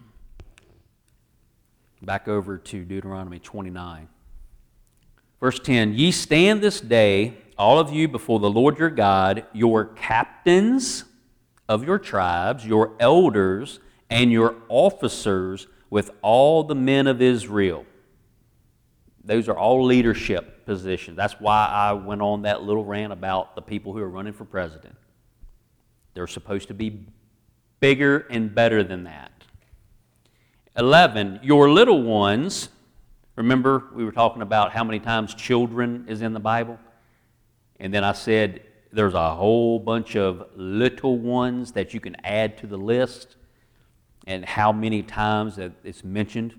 Back 2.03 2.29
over 2.29 2.59
to 2.59 2.85
Deuteronomy 2.85 3.39
29. 3.39 4.09
Verse 5.41 5.59
10 5.59 5.95
Ye 5.95 6.11
stand 6.11 6.61
this 6.61 6.81
day, 6.81 7.35
all 7.57 7.79
of 7.79 7.93
you, 7.93 8.09
before 8.09 8.41
the 8.41 8.51
Lord 8.51 8.79
your 8.79 8.91
God, 8.91 9.47
your 9.53 9.87
captains 9.87 11.05
of 11.69 11.85
your 11.85 11.99
tribes, 11.99 12.67
your 12.67 12.93
elders, 13.01 13.81
and 14.13 14.31
your 14.31 14.57
officers 14.69 15.67
with 15.89 16.11
all 16.21 16.65
the 16.65 16.75
men 16.75 17.07
of 17.07 17.23
Israel. 17.23 17.87
Those 19.25 19.49
are 19.49 19.57
all 19.57 19.85
leadership 19.85 20.67
positions. 20.67 21.17
That's 21.17 21.35
why 21.35 21.67
I 21.67 21.93
went 21.93 22.21
on 22.21 22.43
that 22.43 22.63
little 22.63 22.85
rant 22.85 23.13
about 23.13 23.55
the 23.55 23.63
people 23.63 23.93
who 23.93 24.01
are 24.01 24.09
running 24.09 24.33
for 24.33 24.45
president. 24.45 24.97
They're 26.15 26.27
supposed 26.27 26.69
to 26.69 26.75
be 26.75 27.07
bigger 27.81 28.27
and 28.31 28.55
better 28.55 28.85
than 28.85 29.05
that. 29.05 29.33
11, 30.77 31.41
your 31.43 31.71
little 31.71 32.03
ones. 32.03 32.69
Remember, 33.37 33.85
we 33.95 34.05
were 34.05 34.13
talking 34.13 34.43
about 34.43 34.73
how 34.73 34.85
many 34.85 34.99
times 34.99 35.35
children 35.35 36.05
is 36.09 36.21
in 36.21 36.35
the 36.35 36.41
Bible? 36.41 36.79
And 37.81 37.95
then 37.95 38.05
I 38.05 38.13
said 38.13 38.63
there's 38.93 39.15
a 39.15 39.35
whole 39.35 39.79
bunch 39.79 40.17
of 40.17 40.49
little 40.55 41.19
ones 41.19 41.73
that 41.73 41.95
you 41.95 42.01
can 42.01 42.17
add 42.25 42.59
to 42.59 42.67
the 42.67 42.77
list 42.77 43.37
and 44.27 44.45
how 44.45 44.73
many 44.73 45.03
times 45.03 45.57
that 45.57 45.73
it's 45.85 46.05
mentioned. 46.05 46.55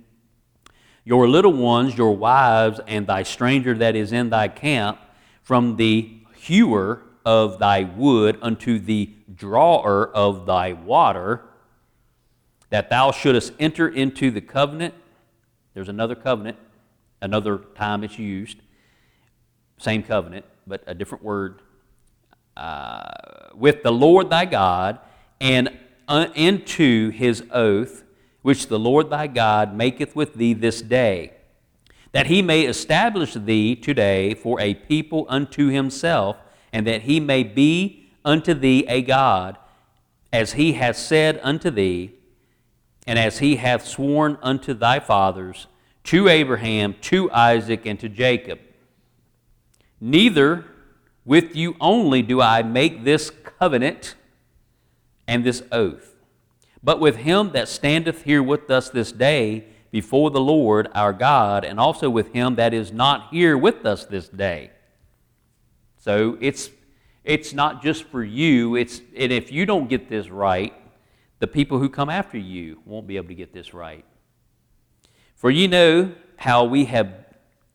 Your 1.05 1.27
little 1.27 1.53
ones, 1.53 1.97
your 1.97 2.15
wives, 2.15 2.79
and 2.87 3.07
thy 3.07 3.23
stranger 3.23 3.73
that 3.75 3.95
is 3.95 4.11
in 4.11 4.29
thy 4.29 4.47
camp, 4.47 4.99
from 5.41 5.75
the 5.75 6.19
hewer 6.35 7.01
of 7.25 7.59
thy 7.59 7.83
wood 7.83 8.37
unto 8.41 8.79
the 8.79 9.09
drawer 9.33 10.09
of 10.09 10.45
thy 10.45 10.73
water, 10.73 11.41
that 12.69 12.89
thou 12.89 13.11
shouldest 13.11 13.53
enter 13.59 13.87
into 13.87 14.31
the 14.31 14.41
covenant. 14.41 14.93
There's 15.73 15.89
another 15.89 16.15
covenant, 16.15 16.57
another 17.21 17.57
time 17.75 18.03
it's 18.03 18.17
used. 18.17 18.57
Same 19.77 20.03
covenant, 20.03 20.45
but 20.65 20.83
a 20.87 20.93
different 20.93 21.23
word. 21.23 21.61
Uh, 22.55 23.09
with 23.55 23.83
the 23.83 23.91
Lord 23.91 24.29
thy 24.29 24.45
God, 24.45 24.99
and 25.41 25.77
into 26.35 27.09
his 27.09 27.43
oath, 27.51 28.03
which 28.41 28.67
the 28.67 28.79
Lord 28.79 29.09
thy 29.09 29.27
God 29.27 29.75
maketh 29.75 30.15
with 30.15 30.35
thee 30.35 30.53
this 30.53 30.81
day, 30.81 31.33
that 32.11 32.27
he 32.27 32.41
may 32.41 32.63
establish 32.63 33.33
thee 33.33 33.75
today 33.75 34.33
for 34.33 34.59
a 34.59 34.73
people 34.73 35.25
unto 35.29 35.67
himself, 35.67 36.37
and 36.71 36.85
that 36.85 37.03
he 37.03 37.19
may 37.19 37.43
be 37.43 38.09
unto 38.23 38.53
thee 38.53 38.85
a 38.87 39.01
God, 39.01 39.57
as 40.31 40.53
he 40.53 40.73
hath 40.73 40.97
said 40.97 41.39
unto 41.43 41.69
thee, 41.69 42.11
and 43.05 43.19
as 43.19 43.39
he 43.39 43.57
hath 43.57 43.85
sworn 43.85 44.37
unto 44.41 44.73
thy 44.73 44.99
fathers, 44.99 45.67
to 46.03 46.27
Abraham, 46.27 46.95
to 47.01 47.31
Isaac, 47.31 47.85
and 47.85 47.99
to 47.99 48.09
Jacob. 48.09 48.59
Neither 50.01 50.65
with 51.25 51.55
you 51.55 51.75
only 51.79 52.21
do 52.21 52.41
I 52.41 52.61
make 52.61 53.03
this 53.03 53.29
covenant 53.29 54.15
and 55.27 55.43
this 55.43 55.63
oath, 55.71 56.15
but 56.83 56.99
with 56.99 57.17
him 57.17 57.51
that 57.51 57.67
standeth 57.69 58.23
here 58.23 58.43
with 58.43 58.69
us 58.69 58.89
this 58.89 59.11
day 59.11 59.65
before 59.91 60.31
the 60.31 60.41
Lord 60.41 60.89
our 60.93 61.13
God, 61.13 61.63
and 61.63 61.79
also 61.79 62.09
with 62.09 62.33
him 62.33 62.55
that 62.55 62.73
is 62.73 62.91
not 62.91 63.29
here 63.29 63.57
with 63.57 63.85
us 63.85 64.05
this 64.05 64.27
day. 64.27 64.71
So 65.97 66.37
it's 66.41 66.69
it's 67.23 67.53
not 67.53 67.81
just 67.81 68.03
for 68.05 68.23
you, 68.23 68.75
it's 68.75 69.01
and 69.15 69.31
if 69.31 69.51
you 69.51 69.65
don't 69.65 69.87
get 69.87 70.09
this 70.09 70.29
right, 70.29 70.73
the 71.39 71.47
people 71.47 71.79
who 71.79 71.89
come 71.89 72.09
after 72.09 72.37
you 72.37 72.81
won't 72.85 73.07
be 73.07 73.17
able 73.17 73.29
to 73.29 73.35
get 73.35 73.53
this 73.53 73.73
right. 73.73 74.03
For 75.35 75.49
ye 75.49 75.67
know 75.67 76.13
how 76.37 76.65
we 76.65 76.85
have 76.85 77.13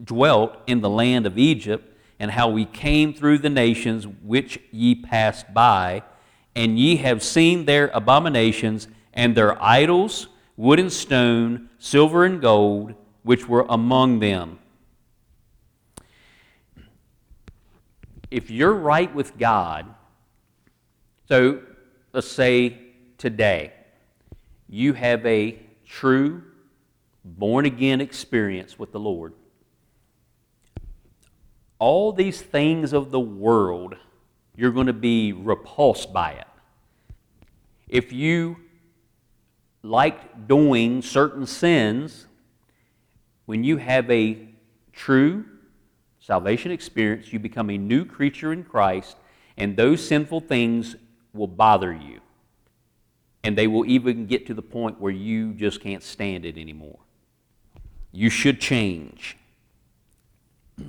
dwelt 0.02 0.56
in 0.66 0.80
the 0.80 0.90
land 0.90 1.26
of 1.26 1.38
Egypt, 1.38 1.96
and 2.18 2.30
how 2.30 2.48
we 2.48 2.64
came 2.64 3.14
through 3.14 3.38
the 3.38 3.50
nations 3.50 4.06
which 4.06 4.58
ye 4.72 4.94
passed 4.94 5.54
by, 5.54 6.02
and 6.58 6.76
ye 6.76 6.96
have 6.96 7.22
seen 7.22 7.66
their 7.66 7.86
abominations 7.94 8.88
and 9.14 9.36
their 9.36 9.62
idols, 9.62 10.26
wood 10.56 10.80
and 10.80 10.92
stone, 10.92 11.68
silver 11.78 12.24
and 12.24 12.40
gold, 12.42 12.94
which 13.22 13.48
were 13.48 13.64
among 13.68 14.18
them. 14.18 14.58
If 18.28 18.50
you're 18.50 18.74
right 18.74 19.14
with 19.14 19.38
God, 19.38 19.86
so 21.28 21.60
let's 22.12 22.28
say 22.28 22.76
today 23.18 23.72
you 24.68 24.94
have 24.94 25.24
a 25.24 25.60
true 25.86 26.42
born 27.24 27.66
again 27.66 28.00
experience 28.00 28.76
with 28.80 28.90
the 28.90 28.98
Lord, 28.98 29.32
all 31.78 32.10
these 32.10 32.42
things 32.42 32.92
of 32.92 33.12
the 33.12 33.20
world, 33.20 33.94
you're 34.56 34.72
going 34.72 34.88
to 34.88 34.92
be 34.92 35.32
repulsed 35.32 36.12
by 36.12 36.32
it. 36.32 36.47
If 37.88 38.12
you 38.12 38.56
liked 39.82 40.46
doing 40.46 41.02
certain 41.02 41.46
sins, 41.46 42.26
when 43.46 43.64
you 43.64 43.78
have 43.78 44.10
a 44.10 44.38
true 44.92 45.44
salvation 46.20 46.70
experience, 46.70 47.32
you 47.32 47.38
become 47.38 47.70
a 47.70 47.78
new 47.78 48.04
creature 48.04 48.52
in 48.52 48.64
Christ, 48.64 49.16
and 49.56 49.76
those 49.76 50.06
sinful 50.06 50.40
things 50.42 50.96
will 51.32 51.46
bother 51.46 51.92
you. 51.92 52.20
And 53.42 53.56
they 53.56 53.66
will 53.66 53.86
even 53.86 54.26
get 54.26 54.46
to 54.48 54.54
the 54.54 54.62
point 54.62 55.00
where 55.00 55.12
you 55.12 55.54
just 55.54 55.80
can't 55.80 56.02
stand 56.02 56.44
it 56.44 56.58
anymore. 56.58 56.98
You 58.12 58.28
should 58.28 58.60
change. 58.60 59.38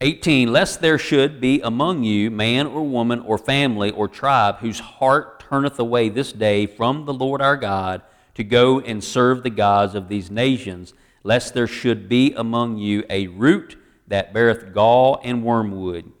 18, 0.00 0.52
lest 0.52 0.80
there 0.80 0.98
should 0.98 1.40
be 1.40 1.60
among 1.62 2.04
you 2.04 2.30
man 2.30 2.68
or 2.68 2.82
woman 2.82 3.20
or 3.20 3.38
family 3.38 3.90
or 3.90 4.06
tribe 4.06 4.58
whose 4.58 4.78
heart 4.78 5.37
turneth 5.48 5.78
away 5.78 6.08
this 6.08 6.32
day 6.32 6.66
from 6.66 7.04
the 7.04 7.14
Lord 7.14 7.40
our 7.40 7.56
God 7.56 8.02
to 8.34 8.44
go 8.44 8.80
and 8.80 9.02
serve 9.02 9.42
the 9.42 9.50
gods 9.50 9.94
of 9.94 10.08
these 10.08 10.30
nations, 10.30 10.94
lest 11.24 11.54
there 11.54 11.66
should 11.66 12.08
be 12.08 12.32
among 12.34 12.78
you 12.78 13.04
a 13.10 13.26
root 13.28 13.76
that 14.06 14.32
beareth 14.32 14.72
gall 14.72 15.20
and 15.24 15.42
wormwood. 15.42 16.12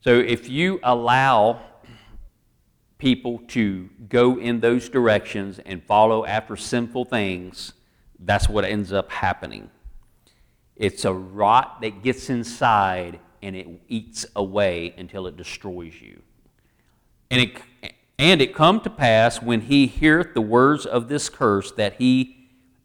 So 0.00 0.18
if 0.18 0.48
you 0.48 0.80
allow 0.82 1.60
people 2.98 3.40
to 3.48 3.88
go 4.08 4.38
in 4.38 4.60
those 4.60 4.88
directions 4.88 5.60
and 5.64 5.82
follow 5.84 6.26
after 6.26 6.56
sinful 6.56 7.04
things, 7.04 7.72
that's 8.18 8.48
what 8.48 8.64
ends 8.64 8.92
up 8.92 9.10
happening. 9.10 9.70
It's 10.76 11.04
a 11.04 11.12
rot 11.12 11.80
that 11.82 12.02
gets 12.02 12.30
inside 12.30 13.20
and 13.42 13.54
it 13.54 13.68
eats 13.88 14.26
away 14.34 14.94
until 14.98 15.26
it 15.26 15.36
destroys 15.36 15.94
you. 16.00 16.20
And 17.30 17.42
it, 17.42 17.94
and 18.18 18.42
it 18.42 18.54
come 18.54 18.80
to 18.80 18.90
pass 18.90 19.40
when 19.40 19.62
he 19.62 19.86
heareth 19.86 20.34
the 20.34 20.40
words 20.40 20.84
of 20.84 21.08
this 21.08 21.28
curse 21.28 21.70
that 21.72 21.94
he 21.94 22.34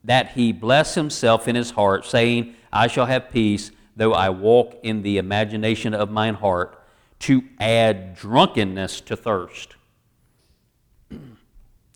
that 0.06 0.32
he 0.32 0.52
bless 0.52 0.96
himself 0.96 1.48
in 1.48 1.56
his 1.56 1.72
heart, 1.72 2.06
saying, 2.06 2.54
I 2.74 2.88
shall 2.88 3.06
have 3.06 3.32
peace, 3.32 3.72
though 3.96 4.14
I 4.14 4.30
walk 4.30 4.78
in 4.84 5.02
the 5.02 5.18
imagination 5.18 5.94
of 5.94 6.12
mine 6.12 6.34
heart, 6.34 6.78
to 7.20 7.42
add 7.58 8.14
drunkenness 8.14 9.00
to 9.00 9.16
thirst. 9.16 9.76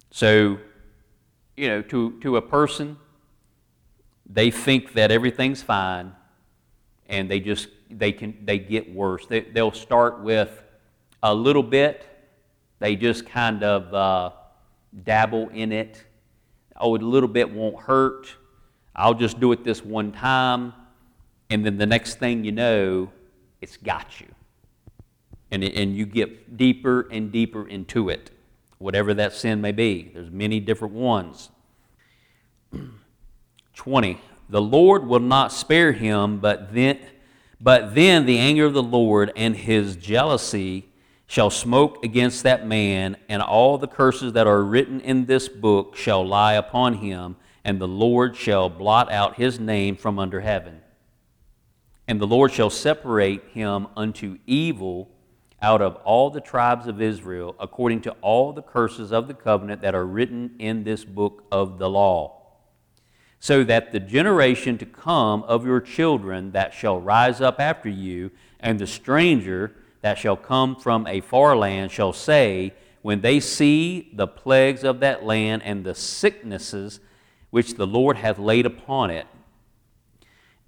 so, 0.10 0.58
you 1.58 1.68
know, 1.68 1.82
to, 1.82 2.18
to 2.22 2.38
a 2.38 2.42
person 2.42 2.96
they 4.30 4.52
think 4.52 4.94
that 4.94 5.12
everything's 5.12 5.64
fine 5.64 6.14
and 7.08 7.30
they 7.32 7.40
just 7.40 7.70
they 7.90 8.12
can 8.12 8.38
they 8.44 8.60
get 8.60 8.94
worse 8.94 9.26
they, 9.28 9.42
they'll 9.42 9.72
start 9.72 10.22
with 10.22 10.64
a 11.24 11.34
little 11.34 11.64
bit 11.64 12.06
they 12.80 12.96
just 12.96 13.26
kind 13.26 13.64
of 13.64 13.94
uh, 13.94 14.32
dabble 15.04 15.50
in 15.50 15.72
it. 15.72 16.04
Oh 16.80 16.96
a 16.96 16.98
little 16.98 17.30
bit 17.30 17.52
won't 17.52 17.80
hurt. 17.80 18.28
I'll 18.96 19.14
just 19.14 19.40
do 19.40 19.52
it 19.52 19.64
this 19.64 19.84
one 19.84 20.12
time 20.12 20.74
and 21.50 21.66
then 21.66 21.78
the 21.78 21.86
next 21.86 22.16
thing 22.16 22.44
you 22.44 22.52
know 22.52 23.12
it's 23.62 23.78
got 23.78 24.20
you. 24.20 24.28
And, 25.50 25.64
and 25.64 25.96
you 25.96 26.06
get 26.06 26.58
deeper 26.58 27.08
and 27.10 27.32
deeper 27.32 27.68
into 27.68 28.10
it 28.10 28.32
whatever 28.80 29.14
that 29.16 29.34
sin 29.34 29.60
may 29.62 29.72
be. 29.72 30.12
There's 30.14 30.30
many 30.30 30.60
different 30.60 30.94
ones. 30.94 31.50
20. 33.76 34.22
The 34.50 34.62
Lord 34.62 35.08
will 35.08 35.20
not 35.20 35.52
spare 35.52 35.94
him, 35.94 36.40
but 36.40 36.74
then, 36.74 37.00
but 37.60 37.96
then 37.96 38.26
the 38.26 38.38
anger 38.38 38.66
of 38.66 38.74
the 38.74 38.84
Lord 38.84 39.32
and 39.36 39.56
his 39.56 39.96
jealousy 39.96 40.87
shall 41.28 41.50
smoke 41.50 42.04
against 42.04 42.44
that 42.44 42.66
man, 42.66 43.18
and 43.30 43.42
all 43.42 43.78
the 43.78 43.88
curses 43.88 44.34
that 44.34 44.48
are 44.48 44.64
written 44.64 45.00
in 45.02 45.26
this 45.26 45.48
book 45.48 45.96
shall 45.96 46.26
lie 46.26 46.54
upon 46.54 46.96
him, 46.96 47.36
and 47.64 47.80
the 47.80 47.88
Lord 47.88 48.36
shall 48.36 48.70
blot 48.70 49.12
out 49.12 49.36
his 49.36 49.60
name 49.60 49.96
from 49.96 50.18
under 50.18 50.40
heaven. 50.40 50.82
And 52.08 52.22
the 52.22 52.28
Lord 52.28 52.54
shall 52.54 52.70
separate 52.70 53.44
him 53.50 53.88
unto 53.98 54.40
evil 54.48 55.10
out 55.62 55.82
of 55.82 55.96
all 55.98 56.30
the 56.30 56.40
tribes 56.40 56.88
of 56.88 57.02
Israel, 57.02 57.56
according 57.60 58.02
to 58.02 58.12
all 58.22 58.54
the 58.54 58.62
curses 58.62 59.12
of 59.12 59.28
the 59.28 59.34
covenant 59.34 59.82
that 59.82 59.96
are 59.96 60.06
written 60.06 60.56
in 60.60 60.84
this 60.84 61.04
book 61.04 61.44
of 61.52 61.78
the 61.78 61.90
law 61.90 62.38
so 63.40 63.64
that 63.64 63.92
the 63.92 64.00
generation 64.00 64.78
to 64.78 64.86
come 64.86 65.44
of 65.44 65.66
your 65.66 65.80
children 65.80 66.52
that 66.52 66.74
shall 66.74 67.00
rise 67.00 67.42
up 67.42 67.60
after 67.60 67.90
you, 67.90 68.32
and 68.60 68.80
the 68.80 68.88
stranger 68.88 69.76
that 70.08 70.18
shall 70.18 70.38
come 70.38 70.74
from 70.74 71.06
a 71.06 71.20
far 71.20 71.54
land 71.58 71.92
shall 71.92 72.14
say, 72.14 72.74
when 73.02 73.20
they 73.20 73.42
see 73.42 74.10
the 74.14 74.26
plagues 74.26 74.86
of 74.86 75.02
that 75.02 75.26
land 75.26 75.62
and 75.66 75.84
the 75.84 75.94
sicknesses 75.94 77.02
which 77.50 77.74
the 77.74 77.86
Lord 77.86 78.16
hath 78.16 78.40
laid 78.40 78.66
upon 78.66 79.10
it, 79.10 79.28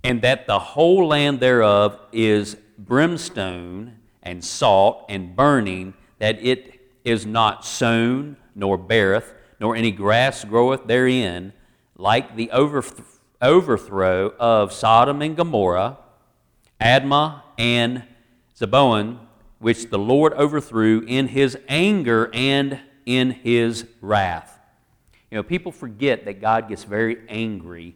and 0.04 0.22
that 0.24 0.46
the 0.46 0.60
whole 0.60 1.08
land 1.08 1.40
thereof 1.40 1.98
is 2.12 2.58
brimstone 2.78 3.96
and 4.22 4.44
salt 4.44 5.06
and 5.08 5.38
burning, 5.38 5.94
that 6.18 6.38
it 6.44 6.82
is 7.06 7.26
not 7.26 7.64
sown, 7.64 8.36
nor 8.54 8.78
beareth, 8.78 9.34
nor 9.58 9.74
any 9.74 9.92
grass 9.92 10.44
groweth 10.44 10.86
therein, 10.86 11.54
like 11.96 12.36
the 12.36 12.52
overthrow 12.52 14.34
of 14.38 14.74
Sodom 14.74 15.22
and 15.22 15.38
Gomorrah, 15.38 15.98
Admah 16.82 17.44
and 17.58 18.04
Zeboim, 18.60 19.20
which 19.60 19.90
the 19.90 20.00
Lord 20.00 20.34
overthrew 20.34 21.04
in 21.08 21.28
his 21.28 21.58
anger 21.68 22.30
and 22.34 22.80
in 23.06 23.32
his 23.32 23.86
wrath. 24.02 24.60
You 25.30 25.38
know, 25.38 25.44
people 25.44 25.72
forget 25.72 26.26
that 26.26 26.42
God 26.42 26.70
gets 26.70 26.84
very 26.84 27.18
angry 27.28 27.96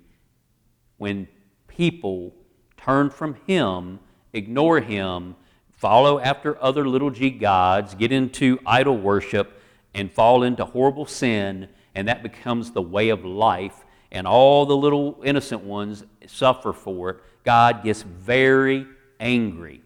when 0.98 1.28
people 1.68 2.34
turn 2.78 3.10
from 3.10 3.36
him, 3.48 4.00
ignore 4.34 4.80
him, 4.80 5.36
follow 5.72 6.20
after 6.20 6.62
other 6.64 6.88
little 6.88 7.10
g 7.10 7.30
gods, 7.30 7.96
get 7.96 8.12
into 8.12 8.60
idol 8.66 8.98
worship, 8.98 9.62
and 9.94 10.12
fall 10.12 10.44
into 10.44 10.64
horrible 10.66 11.06
sin, 11.06 11.68
and 11.96 12.08
that 12.08 12.24
becomes 12.24 12.72
the 12.72 12.82
way 12.82 13.10
of 13.10 13.26
life, 13.26 13.86
and 14.12 14.28
all 14.28 14.66
the 14.66 14.78
little 14.78 15.22
innocent 15.24 15.62
ones 15.62 16.04
suffer 16.28 16.74
for 16.74 17.10
it. 17.10 17.18
God 17.44 17.84
gets 17.84 18.02
very 18.02 18.88
angry. 19.20 19.83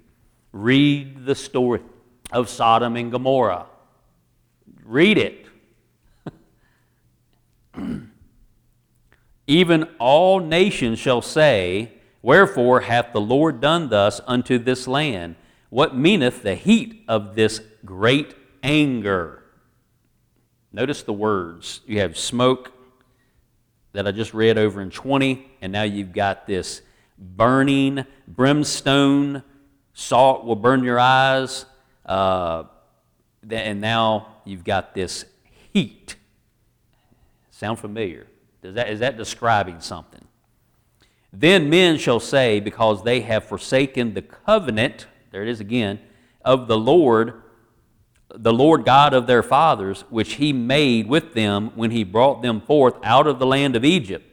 Read 0.52 1.26
the 1.26 1.36
story 1.36 1.82
of 2.32 2.50
Sodom 2.50 2.96
and 2.96 3.12
Gomorrah. 3.12 3.66
Read 4.84 5.18
it. 5.18 5.46
Even 9.48 9.84
all 10.00 10.40
nations 10.40 11.00
shall 11.00 11.22
say, 11.22 11.92
Wherefore 12.22 12.82
hath 12.82 13.14
the 13.14 13.22
Lord 13.22 13.62
done 13.62 13.90
thus 13.90 14.20
unto 14.28 14.58
this 14.58 14.88
land? 14.88 15.36
What 15.70 15.96
meaneth 15.96 16.44
the 16.44 16.56
heat 16.56 17.04
of 17.08 17.36
this 17.36 17.62
great 17.86 18.36
anger? 18.64 19.44
Notice 20.74 21.04
the 21.04 21.14
words. 21.14 21.82
You 21.86 22.00
have 22.00 22.18
smoke 22.18 22.72
that 23.94 24.08
I 24.08 24.12
just 24.12 24.34
read 24.34 24.58
over 24.58 24.82
in 24.82 24.90
20, 24.90 25.46
and 25.62 25.72
now 25.72 25.84
you've 25.84 26.14
got 26.14 26.46
this 26.48 26.82
burning 27.18 28.06
brimstone. 28.28 29.44
Salt 30.00 30.46
will 30.46 30.56
burn 30.56 30.84
your 30.84 31.00
eyes. 31.00 31.66
Uh, 32.06 32.66
and 33.50 33.82
now 33.82 34.28
you've 34.46 34.64
got 34.64 34.94
this 34.94 35.26
heat. 35.74 36.16
Sound 37.50 37.80
familiar? 37.80 38.28
Does 38.62 38.76
that, 38.76 38.90
is 38.90 39.00
that 39.00 39.18
describing 39.18 39.80
something? 39.80 40.24
Then 41.34 41.72
men 41.72 41.98
shall 41.98 42.20
say, 42.20 42.60
because 42.60 43.04
they 43.04 43.22
have 43.22 43.46
forsaken 43.46 44.14
the 44.14 44.22
covenant, 44.22 45.08
there 45.32 45.42
it 45.42 45.50
is 45.50 45.60
again, 45.60 46.00
of 46.46 46.68
the 46.68 46.78
Lord, 46.78 47.42
the 48.30 48.54
Lord 48.54 48.86
God 48.86 49.16
of 49.16 49.26
their 49.26 49.42
fathers, 49.42 50.02
which 50.12 50.34
he 50.34 50.54
made 50.54 51.08
with 51.08 51.34
them 51.34 51.72
when 51.74 51.90
he 51.90 52.04
brought 52.04 52.44
them 52.44 52.62
forth 52.62 52.94
out 53.04 53.26
of 53.26 53.40
the 53.40 53.48
land 53.48 53.76
of 53.76 53.84
Egypt. 53.84 54.26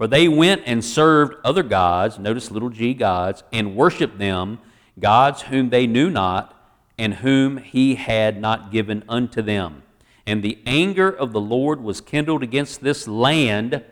For 0.00 0.06
they 0.06 0.28
went 0.28 0.62
and 0.64 0.82
served 0.82 1.34
other 1.44 1.62
gods, 1.62 2.18
notice 2.18 2.50
little 2.50 2.70
g 2.70 2.94
gods, 2.94 3.44
and 3.52 3.76
worshiped 3.76 4.16
them, 4.16 4.58
gods 4.98 5.42
whom 5.42 5.68
they 5.68 5.86
knew 5.86 6.08
not, 6.08 6.58
and 6.96 7.16
whom 7.16 7.58
he 7.58 7.96
had 7.96 8.40
not 8.40 8.72
given 8.72 9.04
unto 9.10 9.42
them. 9.42 9.82
And 10.26 10.42
the 10.42 10.58
anger 10.64 11.10
of 11.10 11.34
the 11.34 11.40
Lord 11.40 11.82
was 11.82 12.00
kindled 12.00 12.42
against 12.42 12.80
this 12.80 13.06
land. 13.06 13.84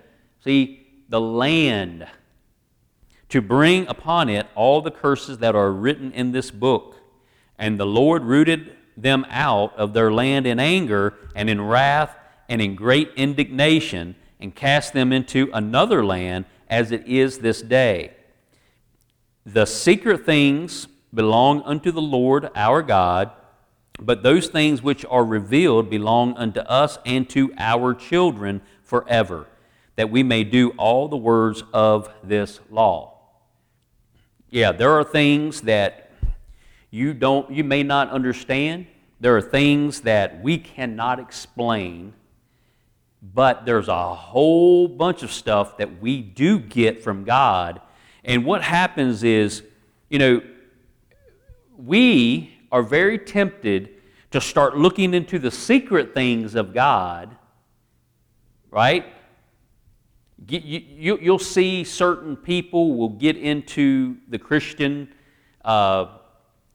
See, 0.43 0.87
the 1.11 1.21
land. 1.21 2.07
To 3.29 3.43
bring 3.43 3.87
upon 3.87 4.31
it 4.31 4.47
all 4.55 4.81
the 4.81 4.91
curses 4.91 5.37
that 5.41 5.55
are 5.55 5.71
written 5.71 6.13
in 6.13 6.33
this 6.33 6.51
book. 6.51 6.97
And 7.59 7.79
the 7.79 7.85
Lord 7.85 8.23
rooted 8.23 8.75
them 8.97 9.27
out 9.29 9.77
of 9.77 9.93
their 9.93 10.11
land 10.11 10.47
in 10.47 10.59
anger 10.59 11.13
and 11.37 11.51
in 11.51 11.61
wrath 11.61 12.17
and 12.49 12.63
in 12.63 12.77
great 12.77 13.11
indignation 13.15 14.15
and 14.41 14.55
cast 14.55 14.93
them 14.93 15.13
into 15.13 15.51
another 15.53 16.05
land 16.05 16.45
as 16.69 16.93
it 16.93 17.07
is 17.07 17.39
this 17.39 17.63
day. 17.63 18.13
The 19.45 19.65
secret 19.65 20.27
things 20.27 20.87
belong 21.13 21.63
unto 21.63 21.91
the 21.91 22.03
Lord 22.03 22.51
our 22.55 22.83
God, 22.83 23.31
but 23.99 24.23
those 24.23 24.49
things 24.49 24.83
which 24.83 25.05
are 25.07 25.25
revealed 25.25 25.91
belong 25.91 26.37
unto 26.37 26.61
us 26.61 26.99
and 27.05 27.29
to 27.31 27.53
our 27.59 27.95
children 27.95 28.61
forever, 28.83 29.47
that 29.97 30.11
we 30.11 30.23
may 30.23 30.45
do 30.45 30.71
all 30.71 31.09
the 31.09 31.17
words 31.17 31.65
of 31.73 32.13
this 32.23 32.61
law. 32.71 33.19
Yeah, 34.51 34.73
there 34.73 34.93
are 34.93 35.05
things 35.05 35.63
that 35.63 36.11
you 36.91 37.13
don't 37.13 37.51
you 37.51 37.65
may 37.65 37.83
not 37.83 38.11
understand. 38.11 38.87
There 39.21 39.37
are 39.37 39.43
things 39.43 40.03
that 40.03 40.43
we 40.43 40.59
cannot 40.59 41.19
explain, 41.19 42.15
but 43.23 43.67
there's 43.67 43.89
a 43.89 44.15
whole 44.15 44.87
bunch 44.87 45.23
of 45.23 45.33
stuff 45.33 45.77
that 45.79 46.01
we 46.01 46.23
do 46.23 46.59
get 46.59 47.03
from 47.03 47.25
God. 47.25 47.81
And 48.25 48.45
what 48.45 48.63
happens 48.63 49.25
is, 49.25 49.63
you 50.09 50.19
know, 50.19 50.43
we 51.77 52.55
are 52.71 52.83
very 52.83 53.19
tempted 53.19 53.91
to 54.31 54.41
start 54.41 54.77
looking 54.77 55.15
into 55.15 55.39
the 55.39 55.51
secret 55.51 56.15
things 56.15 56.55
of 56.55 56.75
God, 56.75 57.37
right? 58.71 59.07
You, 60.47 61.19
will 61.21 61.39
see 61.39 61.85
certain 61.85 62.37
people 62.37 62.95
will 62.95 63.09
get 63.09 63.37
into 63.37 64.17
the 64.29 64.39
Christian 64.39 65.13
uh, 65.65 66.19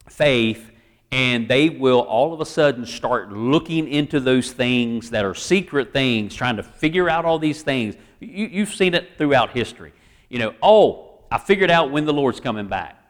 faith 0.08 0.70
and 1.14 1.46
they 1.46 1.68
will 1.68 2.00
all 2.00 2.34
of 2.34 2.40
a 2.40 2.44
sudden 2.44 2.84
start 2.84 3.30
looking 3.30 3.86
into 3.86 4.18
those 4.18 4.50
things 4.50 5.10
that 5.10 5.24
are 5.24 5.32
secret 5.32 5.92
things, 5.92 6.34
trying 6.34 6.56
to 6.56 6.62
figure 6.64 7.08
out 7.08 7.24
all 7.24 7.38
these 7.38 7.62
things. 7.62 7.94
You, 8.18 8.66
have 8.66 8.74
seen 8.74 8.94
it 8.94 9.16
throughout 9.16 9.50
history. 9.50 9.92
You 10.28 10.40
know, 10.40 10.54
oh, 10.60 11.20
I 11.30 11.38
figured 11.38 11.70
out 11.70 11.92
when 11.92 12.04
the 12.04 12.12
Lord's 12.12 12.40
coming 12.40 12.66
back 12.66 13.00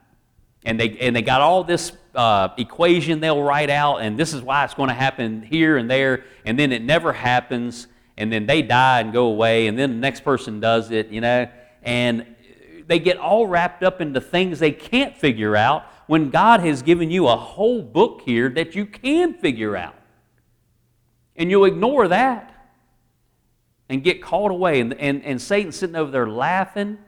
and 0.66 0.78
they, 0.78 0.98
and 0.98 1.16
they 1.16 1.22
got 1.22 1.40
all 1.40 1.64
this 1.64 1.92
uh, 2.14 2.48
equation 2.58 3.20
they'll 3.20 3.42
write 3.42 3.70
out, 3.70 4.02
and 4.02 4.18
this 4.18 4.34
is 4.34 4.42
why 4.42 4.64
it's 4.64 4.74
going 4.74 4.90
to 4.90 4.94
happen 4.94 5.40
here 5.40 5.78
and 5.78 5.90
there, 5.90 6.24
and 6.44 6.58
then 6.58 6.72
it 6.72 6.82
never 6.82 7.10
happens, 7.10 7.86
and 8.18 8.30
then 8.30 8.44
they 8.44 8.60
die 8.60 9.00
and 9.00 9.14
go 9.14 9.28
away, 9.28 9.66
and 9.66 9.78
then 9.78 9.92
the 9.92 9.96
next 9.96 10.24
person 10.24 10.60
does 10.60 10.90
it, 10.90 11.08
you 11.08 11.22
know, 11.22 11.48
and 11.82 12.26
they 12.86 12.98
get 12.98 13.16
all 13.16 13.46
wrapped 13.46 13.82
up 13.82 14.02
into 14.02 14.20
things 14.20 14.58
they 14.58 14.72
can't 14.72 15.16
figure 15.16 15.56
out 15.56 15.86
when 16.06 16.30
God 16.30 16.60
has 16.60 16.82
given 16.82 17.10
you 17.10 17.28
a 17.28 17.36
whole 17.36 17.82
book 17.82 18.22
here 18.24 18.48
that 18.50 18.74
you 18.74 18.86
can 18.86 19.34
figure 19.34 19.76
out. 19.76 19.96
And 21.36 21.50
you'll 21.50 21.64
ignore 21.64 22.08
that 22.08 22.50
and 23.88 24.02
get 24.02 24.22
caught 24.22 24.50
away, 24.50 24.80
and, 24.80 24.94
and, 24.94 25.24
and 25.24 25.40
Satan's 25.40 25.76
sitting 25.76 25.96
over 25.96 26.10
there 26.10 26.28
laughing, 26.28 26.98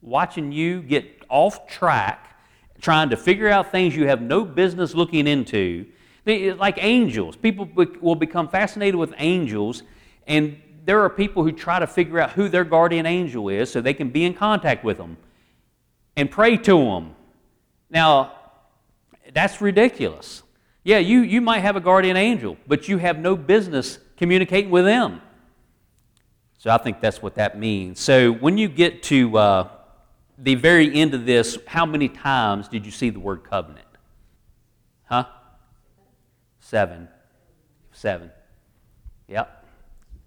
watching 0.00 0.52
you 0.52 0.82
get 0.82 1.24
off 1.28 1.66
track 1.66 2.32
trying 2.82 3.10
to 3.10 3.16
figure 3.16 3.48
out 3.48 3.70
things 3.70 3.94
you 3.96 4.08
have 4.08 4.20
no 4.20 4.44
business 4.44 4.94
looking 4.94 5.26
into. 5.26 5.86
Like 6.26 6.82
angels. 6.82 7.36
People 7.36 7.68
will 8.00 8.14
become 8.14 8.48
fascinated 8.48 8.96
with 8.96 9.14
angels, 9.18 9.82
and 10.26 10.60
there 10.84 11.00
are 11.00 11.08
people 11.08 11.42
who 11.44 11.52
try 11.52 11.78
to 11.78 11.86
figure 11.86 12.18
out 12.18 12.32
who 12.32 12.48
their 12.48 12.64
guardian 12.64 13.06
angel 13.06 13.48
is 13.48 13.70
so 13.70 13.80
they 13.80 13.94
can 13.94 14.10
be 14.10 14.24
in 14.24 14.34
contact 14.34 14.84
with 14.84 14.98
them 14.98 15.16
and 16.16 16.30
pray 16.30 16.56
to 16.56 16.76
them. 16.76 17.14
Now, 17.92 18.32
that's 19.34 19.60
ridiculous. 19.60 20.42
Yeah, 20.82 20.98
you, 20.98 21.20
you 21.20 21.42
might 21.42 21.60
have 21.60 21.76
a 21.76 21.80
guardian 21.80 22.16
angel, 22.16 22.56
but 22.66 22.88
you 22.88 22.96
have 22.98 23.18
no 23.18 23.36
business 23.36 23.98
communicating 24.16 24.70
with 24.70 24.86
them. 24.86 25.20
So 26.58 26.70
I 26.70 26.78
think 26.78 27.00
that's 27.00 27.20
what 27.20 27.34
that 27.34 27.58
means. 27.58 28.00
So 28.00 28.32
when 28.32 28.56
you 28.56 28.68
get 28.68 29.02
to 29.04 29.36
uh, 29.36 29.68
the 30.38 30.54
very 30.54 30.92
end 30.94 31.12
of 31.12 31.26
this, 31.26 31.58
how 31.66 31.84
many 31.84 32.08
times 32.08 32.66
did 32.66 32.86
you 32.86 32.92
see 32.92 33.10
the 33.10 33.20
word 33.20 33.44
covenant? 33.44 33.86
Huh? 35.04 35.26
Seven. 36.60 37.08
Seven. 37.92 38.30
Yep. 39.28 39.66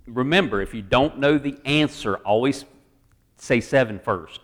Remember, 0.07 0.61
if 0.61 0.73
you 0.75 0.83
don't 0.83 1.17
know 1.17 1.39
the 1.39 1.57
answer, 1.65 2.17
always 2.17 2.63
say 3.37 3.59
seven 3.59 3.97
first. 3.97 4.39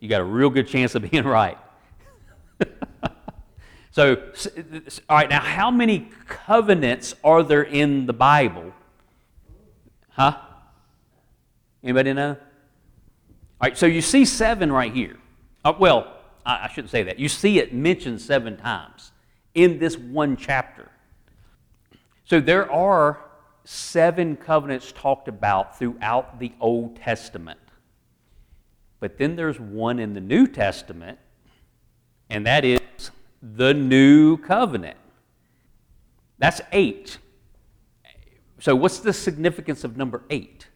You 0.00 0.08
got 0.08 0.20
a 0.20 0.24
real 0.24 0.50
good 0.50 0.66
chance 0.66 0.96
of 0.96 1.08
being 1.08 1.24
right. 1.24 1.58
So, 3.94 4.16
all 5.08 5.18
right, 5.18 5.30
now 5.30 5.40
how 5.40 5.70
many 5.70 6.10
covenants 6.26 7.14
are 7.22 7.44
there 7.44 7.62
in 7.62 8.06
the 8.06 8.12
Bible? 8.12 8.72
Huh? 10.08 10.36
Anybody 11.80 12.12
know? 12.12 12.30
All 12.30 12.38
right, 13.60 13.78
so 13.78 13.86
you 13.86 14.00
see 14.00 14.24
seven 14.24 14.72
right 14.72 14.92
here. 14.92 15.16
Uh, 15.64 15.74
well, 15.78 16.12
I, 16.44 16.64
I 16.64 16.68
shouldn't 16.72 16.90
say 16.90 17.04
that. 17.04 17.20
You 17.20 17.28
see 17.28 17.60
it 17.60 17.72
mentioned 17.72 18.20
seven 18.20 18.56
times 18.56 19.12
in 19.54 19.78
this 19.78 19.96
one 19.96 20.36
chapter. 20.36 20.90
So 22.24 22.40
there 22.40 22.68
are 22.72 23.20
seven 23.62 24.34
covenants 24.34 24.90
talked 24.90 25.28
about 25.28 25.78
throughout 25.78 26.40
the 26.40 26.50
Old 26.58 26.96
Testament. 26.96 27.60
But 28.98 29.18
then 29.18 29.36
there's 29.36 29.60
one 29.60 30.00
in 30.00 30.14
the 30.14 30.20
New 30.20 30.48
Testament, 30.48 31.20
and 32.28 32.44
that 32.44 32.64
is 32.64 32.80
the 33.44 33.74
New 33.74 34.38
Covenant. 34.38 34.96
That's 36.38 36.60
eight. 36.72 37.18
So, 38.58 38.74
what's 38.74 39.00
the 39.00 39.12
significance 39.12 39.84
of 39.84 39.96
number 39.96 40.22
eight? 40.30 40.68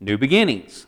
New 0.00 0.16
beginnings. 0.16 0.86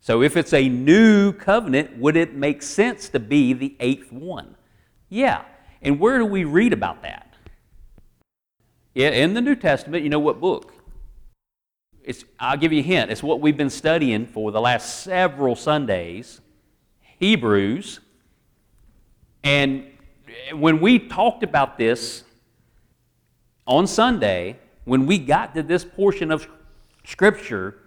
So, 0.00 0.22
if 0.22 0.36
it's 0.36 0.52
a 0.52 0.68
new 0.68 1.32
covenant, 1.32 1.98
would 1.98 2.16
it 2.16 2.34
make 2.34 2.62
sense 2.62 3.08
to 3.10 3.20
be 3.20 3.52
the 3.52 3.76
eighth 3.80 4.12
one? 4.12 4.56
Yeah. 5.08 5.42
And 5.82 5.98
where 5.98 6.18
do 6.18 6.24
we 6.24 6.44
read 6.44 6.72
about 6.72 7.02
that? 7.02 7.34
Yeah, 8.94 9.08
in 9.08 9.34
the 9.34 9.40
New 9.40 9.56
Testament, 9.56 10.04
you 10.04 10.10
know 10.10 10.20
what 10.20 10.40
book? 10.40 10.74
It's, 12.04 12.24
I'll 12.38 12.56
give 12.56 12.72
you 12.72 12.80
a 12.80 12.84
hint. 12.84 13.10
It's 13.10 13.22
what 13.22 13.40
we've 13.40 13.56
been 13.56 13.70
studying 13.70 14.26
for 14.26 14.52
the 14.52 14.60
last 14.60 15.02
several 15.02 15.56
Sundays 15.56 16.40
Hebrews. 17.18 18.00
And 19.44 19.86
when 20.52 20.80
we 20.80 20.98
talked 20.98 21.42
about 21.42 21.78
this 21.78 22.24
on 23.66 23.86
Sunday, 23.86 24.58
when 24.84 25.06
we 25.06 25.18
got 25.18 25.54
to 25.54 25.62
this 25.62 25.84
portion 25.84 26.30
of 26.30 26.46
Scripture, 27.04 27.78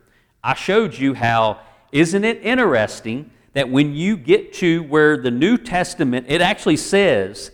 I 0.43 0.54
showed 0.54 0.98
you 0.98 1.14
how, 1.14 1.60
isn't 1.91 2.24
it 2.24 2.41
interesting 2.43 3.32
that 3.54 3.70
when 3.70 3.93
you 3.96 4.18
get 4.18 4.54
to 4.54 4.84
where 4.84 5.18
the 5.18 5.32
New 5.32 5.58
Testament, 5.58 6.26
it 6.30 6.41
actually 6.41 6.78
says, 6.78 7.52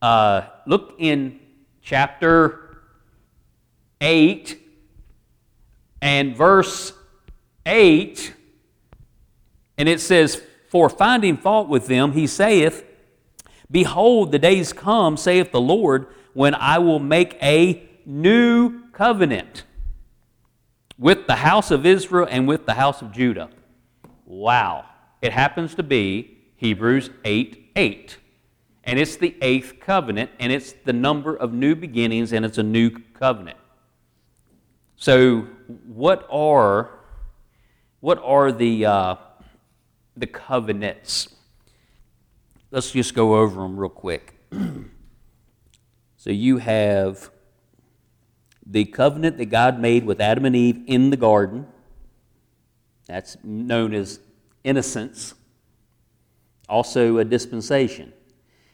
uh, 0.00 0.42
look 0.66 0.94
in 0.98 1.38
chapter 1.80 2.78
8 4.00 4.58
and 6.00 6.36
verse 6.36 6.92
8, 7.64 8.34
and 9.78 9.88
it 9.88 10.00
says, 10.00 10.42
For 10.68 10.88
finding 10.88 11.36
fault 11.36 11.68
with 11.68 11.86
them, 11.86 12.12
he 12.12 12.26
saith, 12.26 12.84
Behold, 13.72 14.30
the 14.30 14.38
days 14.38 14.72
come, 14.72 15.16
saith 15.16 15.50
the 15.50 15.60
Lord, 15.60 16.06
when 16.34 16.54
I 16.54 16.78
will 16.78 17.00
make 17.00 17.36
a 17.42 17.88
new 18.06 18.88
covenant 18.90 19.64
with 20.98 21.26
the 21.26 21.36
house 21.36 21.72
of 21.72 21.84
Israel 21.84 22.28
and 22.30 22.46
with 22.46 22.66
the 22.66 22.74
house 22.74 23.02
of 23.02 23.10
Judah. 23.10 23.50
Wow. 24.26 24.84
It 25.20 25.32
happens 25.32 25.74
to 25.74 25.82
be 25.82 26.38
Hebrews 26.56 27.10
8 27.24 27.72
8. 27.74 28.18
And 28.84 28.98
it's 28.98 29.16
the 29.16 29.36
eighth 29.40 29.74
covenant, 29.80 30.30
and 30.40 30.52
it's 30.52 30.72
the 30.72 30.92
number 30.92 31.36
of 31.36 31.52
new 31.52 31.76
beginnings, 31.76 32.32
and 32.32 32.44
it's 32.44 32.58
a 32.58 32.64
new 32.64 32.90
covenant. 33.14 33.58
So, 34.96 35.46
what 35.86 36.26
are 36.30 36.90
what 38.00 38.20
are 38.24 38.50
the 38.50 38.86
uh, 38.86 39.16
the 40.16 40.26
covenants? 40.26 41.31
Let's 42.72 42.90
just 42.90 43.12
go 43.12 43.36
over 43.36 43.60
them 43.60 43.78
real 43.78 43.90
quick. 43.90 44.34
so 46.16 46.30
you 46.30 46.56
have 46.56 47.30
the 48.66 48.86
covenant 48.86 49.36
that 49.36 49.50
God 49.50 49.78
made 49.78 50.06
with 50.06 50.22
Adam 50.22 50.46
and 50.46 50.56
Eve 50.56 50.82
in 50.86 51.10
the 51.10 51.18
garden. 51.18 51.66
That's 53.06 53.36
known 53.44 53.92
as 53.92 54.20
innocence. 54.64 55.34
Also, 56.66 57.18
a 57.18 57.26
dispensation. 57.26 58.14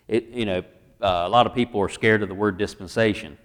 It, 0.07 0.29
you 0.29 0.47
know, 0.47 0.59
uh, 1.03 1.25
a 1.27 1.29
lot 1.29 1.49
of 1.49 1.55
people 1.55 1.81
are 1.81 1.89
scared 1.89 2.23
of 2.23 2.29
the 2.29 2.37
word 2.37 2.57
dispensation. 2.57 3.37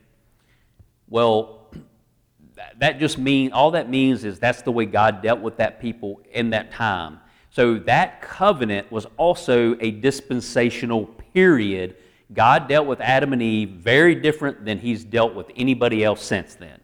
Well, 1.10 1.74
that 2.78 3.00
just 3.00 3.18
means 3.18 3.54
all 3.54 3.72
that 3.72 3.90
means 3.90 4.24
is 4.24 4.38
that's 4.38 4.62
the 4.62 4.72
way 4.72 4.86
God 4.86 5.24
dealt 5.24 5.40
with 5.40 5.58
that 5.58 5.82
people 5.82 6.22
in 6.32 6.52
that 6.52 6.72
time. 6.72 7.22
So 7.54 7.76
that 7.76 8.20
covenant 8.24 8.92
was 8.92 9.06
also 9.16 9.78
a 9.80 9.92
dispensational 9.92 11.06
period. 11.36 11.96
God 12.34 12.68
dealt 12.68 12.88
with 12.88 13.00
Adam 13.00 13.32
and 13.32 13.44
Eve 13.44 13.70
very 13.70 14.16
different 14.16 14.66
than 14.66 14.80
he's 14.80 15.04
dealt 15.04 15.36
with 15.36 15.52
anybody 15.56 16.04
else 16.04 16.24
since 16.24 16.56
then. 16.56 16.80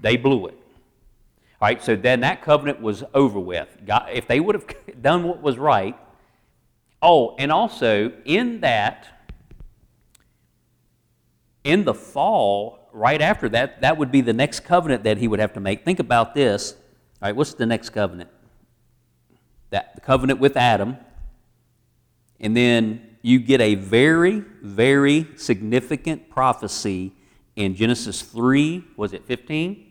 They 0.00 0.16
blew 0.16 0.46
it. 0.46 0.54
All 1.60 1.68
right, 1.68 1.84
so 1.84 1.94
then 1.94 2.20
that 2.20 2.40
covenant 2.40 2.80
was 2.80 3.04
over 3.12 3.38
with. 3.38 3.68
God, 3.84 4.08
if 4.14 4.26
they 4.26 4.40
would 4.40 4.54
have 4.54 4.66
done 5.02 5.24
what 5.24 5.42
was 5.42 5.58
right, 5.58 5.98
oh, 7.02 7.36
and 7.38 7.52
also 7.52 8.12
in 8.24 8.60
that, 8.60 9.28
in 11.64 11.84
the 11.84 11.92
fall, 11.92 12.88
right 12.94 13.20
after 13.20 13.50
that, 13.50 13.82
that 13.82 13.98
would 13.98 14.10
be 14.10 14.22
the 14.22 14.32
next 14.32 14.60
covenant 14.60 15.04
that 15.04 15.18
he 15.18 15.28
would 15.28 15.38
have 15.38 15.52
to 15.52 15.60
make. 15.60 15.84
Think 15.84 15.98
about 15.98 16.34
this. 16.34 16.72
All 17.20 17.28
right, 17.28 17.36
what's 17.36 17.52
the 17.52 17.66
next 17.66 17.90
covenant? 17.90 18.30
That 19.74 19.96
the 19.96 20.00
covenant 20.00 20.38
with 20.38 20.56
Adam. 20.56 20.98
And 22.38 22.56
then 22.56 23.16
you 23.22 23.40
get 23.40 23.60
a 23.60 23.74
very, 23.74 24.38
very 24.62 25.26
significant 25.34 26.30
prophecy 26.30 27.12
in 27.56 27.74
Genesis 27.74 28.22
3, 28.22 28.84
was 28.96 29.12
it 29.12 29.24
15? 29.24 29.90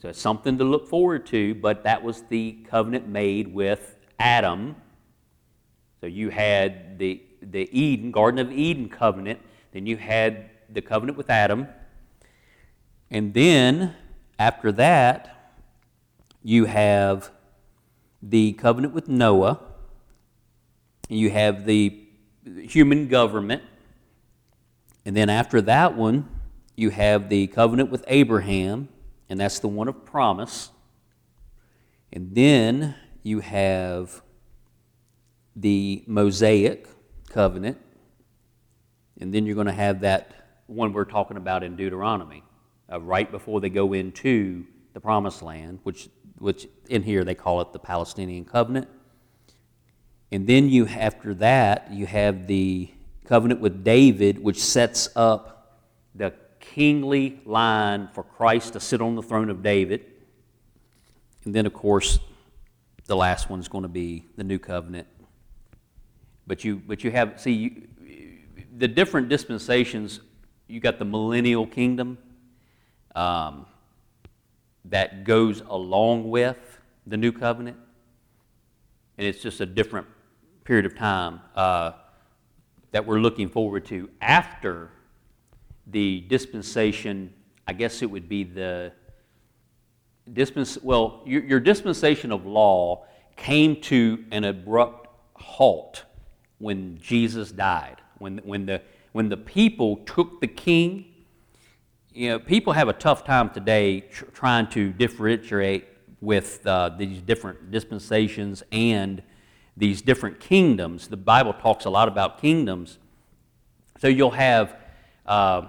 So 0.00 0.08
it's 0.08 0.18
something 0.18 0.56
to 0.56 0.64
look 0.64 0.88
forward 0.88 1.26
to, 1.26 1.54
but 1.56 1.84
that 1.84 2.02
was 2.02 2.22
the 2.30 2.52
covenant 2.66 3.06
made 3.06 3.52
with 3.52 3.98
Adam. 4.18 4.76
So 6.00 6.06
you 6.06 6.30
had 6.30 6.98
the, 6.98 7.22
the 7.42 7.68
Eden, 7.78 8.10
Garden 8.10 8.38
of 8.38 8.50
Eden 8.50 8.88
covenant, 8.88 9.38
then 9.72 9.84
you 9.84 9.98
had 9.98 10.48
the 10.72 10.80
covenant 10.80 11.18
with 11.18 11.28
Adam. 11.28 11.68
And 13.10 13.34
then, 13.34 13.94
after 14.38 14.72
that, 14.72 15.52
you 16.42 16.64
have 16.64 17.30
the 18.22 18.52
covenant 18.52 18.94
with 18.94 19.08
Noah. 19.08 19.60
You 21.08 21.30
have 21.30 21.66
the 21.66 22.06
human 22.44 23.08
government. 23.08 23.62
And 25.04 25.16
then, 25.16 25.28
after 25.28 25.60
that 25.62 25.96
one, 25.96 26.28
you 26.76 26.90
have 26.90 27.28
the 27.28 27.46
covenant 27.46 27.90
with 27.90 28.04
Abraham, 28.08 28.88
and 29.28 29.40
that's 29.40 29.60
the 29.60 29.68
one 29.68 29.88
of 29.88 30.04
promise. 30.04 30.70
And 32.12 32.34
then 32.34 32.94
you 33.22 33.40
have 33.40 34.22
the 35.54 36.04
Mosaic 36.06 36.88
covenant. 37.30 37.78
And 39.20 39.32
then 39.32 39.46
you're 39.46 39.54
going 39.54 39.66
to 39.68 39.72
have 39.72 40.00
that 40.00 40.32
one 40.66 40.92
we're 40.92 41.04
talking 41.04 41.36
about 41.36 41.62
in 41.62 41.76
Deuteronomy, 41.76 42.42
uh, 42.92 43.00
right 43.00 43.30
before 43.30 43.60
they 43.60 43.70
go 43.70 43.92
into 43.92 44.66
the 44.92 45.00
promised 45.00 45.42
land, 45.42 45.78
which, 45.84 46.08
which 46.38 46.68
in 46.88 47.02
here 47.02 47.24
they 47.24 47.34
call 47.34 47.60
it 47.60 47.72
the 47.72 47.78
Palestinian 47.78 48.44
covenant. 48.44 48.88
And 50.32 50.46
then 50.46 50.68
you, 50.68 50.86
after 50.86 51.34
that, 51.34 51.92
you 51.92 52.06
have 52.06 52.46
the 52.46 52.90
covenant 53.24 53.60
with 53.60 53.84
David, 53.84 54.42
which 54.42 54.62
sets 54.62 55.08
up 55.16 55.80
the 56.14 56.32
kingly 56.60 57.40
line 57.44 58.08
for 58.12 58.22
Christ 58.22 58.72
to 58.72 58.80
sit 58.80 59.00
on 59.00 59.14
the 59.14 59.22
throne 59.22 59.50
of 59.50 59.62
David. 59.62 60.04
And 61.44 61.54
then, 61.54 61.64
of 61.66 61.72
course, 61.72 62.18
the 63.06 63.16
last 63.16 63.48
one's 63.48 63.68
going 63.68 63.82
to 63.82 63.88
be 63.88 64.24
the 64.36 64.44
new 64.44 64.58
covenant. 64.58 65.06
But 66.46 66.64
you, 66.64 66.76
but 66.86 67.04
you 67.04 67.10
have, 67.12 67.40
see, 67.40 67.52
you, 67.52 67.88
the 68.76 68.88
different 68.88 69.28
dispensations 69.28 70.20
you 70.68 70.80
got 70.80 70.98
the 70.98 71.04
millennial 71.04 71.66
kingdom 71.66 72.18
um, 73.14 73.66
that 74.90 75.24
goes 75.24 75.62
along 75.68 76.30
with 76.30 76.80
the 77.06 77.16
new 77.16 77.32
covenant. 77.32 77.76
And 79.18 79.26
it's 79.26 79.42
just 79.42 79.60
a 79.60 79.66
different 79.66 80.06
period 80.64 80.86
of 80.86 80.96
time 80.96 81.40
uh, 81.54 81.92
that 82.92 83.06
we're 83.06 83.20
looking 83.20 83.48
forward 83.48 83.84
to 83.86 84.10
after 84.20 84.90
the 85.86 86.20
dispensation. 86.28 87.32
I 87.66 87.72
guess 87.72 88.02
it 88.02 88.10
would 88.10 88.28
be 88.28 88.44
the 88.44 88.92
dispens. 90.32 90.78
Well, 90.82 91.22
your, 91.24 91.42
your 91.44 91.60
dispensation 91.60 92.32
of 92.32 92.46
law 92.46 93.04
came 93.36 93.80
to 93.82 94.24
an 94.30 94.44
abrupt 94.44 95.08
halt 95.34 96.04
when 96.58 96.98
Jesus 96.98 97.52
died. 97.52 97.96
When, 98.18 98.38
when 98.38 98.66
the 98.66 98.82
when 99.16 99.30
the 99.30 99.36
people 99.38 99.96
took 100.04 100.42
the 100.42 100.46
king, 100.46 101.06
you 102.16 102.30
know, 102.30 102.38
people 102.38 102.72
have 102.72 102.88
a 102.88 102.94
tough 102.94 103.24
time 103.24 103.50
today 103.50 104.00
tr- 104.00 104.24
trying 104.32 104.66
to 104.68 104.90
differentiate 104.90 105.86
with 106.22 106.66
uh, 106.66 106.88
these 106.88 107.20
different 107.20 107.70
dispensations 107.70 108.62
and 108.72 109.22
these 109.76 110.00
different 110.00 110.40
kingdoms. 110.40 111.08
The 111.08 111.18
Bible 111.18 111.52
talks 111.52 111.84
a 111.84 111.90
lot 111.90 112.08
about 112.08 112.40
kingdoms. 112.40 112.98
So 113.98 114.08
you'll 114.08 114.30
have 114.30 114.74
uh, 115.26 115.66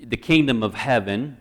the 0.00 0.16
kingdom 0.16 0.62
of 0.62 0.74
heaven, 0.74 1.36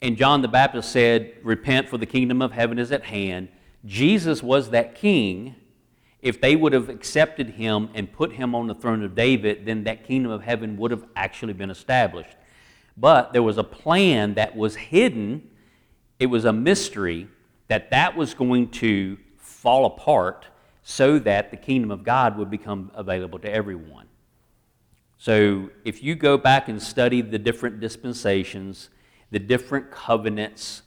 and 0.00 0.16
John 0.16 0.40
the 0.40 0.48
Baptist 0.48 0.90
said, 0.90 1.34
Repent, 1.42 1.90
for 1.90 1.98
the 1.98 2.06
kingdom 2.06 2.40
of 2.40 2.52
heaven 2.52 2.78
is 2.78 2.90
at 2.90 3.04
hand. 3.04 3.48
Jesus 3.84 4.42
was 4.42 4.70
that 4.70 4.94
king 4.94 5.56
if 6.20 6.40
they 6.40 6.56
would 6.56 6.72
have 6.72 6.88
accepted 6.88 7.50
him 7.50 7.90
and 7.94 8.12
put 8.12 8.32
him 8.32 8.54
on 8.54 8.66
the 8.66 8.74
throne 8.74 9.04
of 9.04 9.14
David, 9.14 9.66
then 9.66 9.84
that 9.84 10.04
kingdom 10.04 10.32
of 10.32 10.42
heaven 10.42 10.76
would 10.76 10.90
have 10.90 11.04
actually 11.14 11.52
been 11.52 11.70
established. 11.70 12.34
But 12.98 13.32
there 13.32 13.42
was 13.42 13.58
a 13.58 13.64
plan 13.64 14.34
that 14.34 14.56
was 14.56 14.74
hidden, 14.74 15.48
it 16.18 16.26
was 16.26 16.44
a 16.44 16.52
mystery, 16.52 17.28
that 17.68 17.90
that 17.90 18.16
was 18.16 18.34
going 18.34 18.70
to 18.70 19.18
fall 19.36 19.86
apart 19.86 20.46
so 20.82 21.18
that 21.20 21.50
the 21.50 21.56
kingdom 21.56 21.90
of 21.90 22.02
God 22.02 22.38
would 22.38 22.50
become 22.50 22.90
available 22.94 23.38
to 23.40 23.50
everyone. 23.52 24.06
So 25.18 25.70
if 25.84 26.02
you 26.02 26.14
go 26.14 26.38
back 26.38 26.68
and 26.68 26.80
study 26.80 27.20
the 27.20 27.38
different 27.38 27.80
dispensations, 27.80 28.88
the 29.30 29.38
different 29.38 29.90
covenants, 29.90 30.82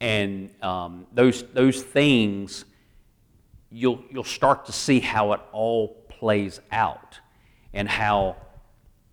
and 0.00 0.50
um, 0.62 1.06
those, 1.12 1.44
those 1.52 1.82
things, 1.82 2.64
you'll, 3.70 4.02
you'll 4.10 4.24
start 4.24 4.66
to 4.66 4.72
see 4.72 5.00
how 5.00 5.32
it 5.32 5.40
all 5.52 5.88
plays 6.08 6.60
out 6.72 7.18
and 7.72 7.88
how 7.88 8.36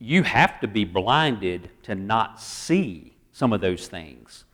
you 0.02 0.24
have 0.24 0.60
to 0.60 0.68
be 0.68 0.84
blinded 0.84 1.70
to 1.84 1.94
not 1.94 2.42
see 2.42 3.14
some 3.32 3.54
of 3.54 3.62
those 3.62 3.88
things. 3.88 4.46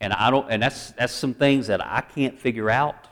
And 0.00 0.12
I 0.12 0.28
don't 0.30 0.50
and 0.50 0.60
that's 0.60 0.90
that's 0.92 1.12
some 1.12 1.34
things 1.34 1.68
that 1.68 1.80
I 1.84 2.00
can't 2.00 2.38
figure 2.38 2.68
out. 2.68 3.06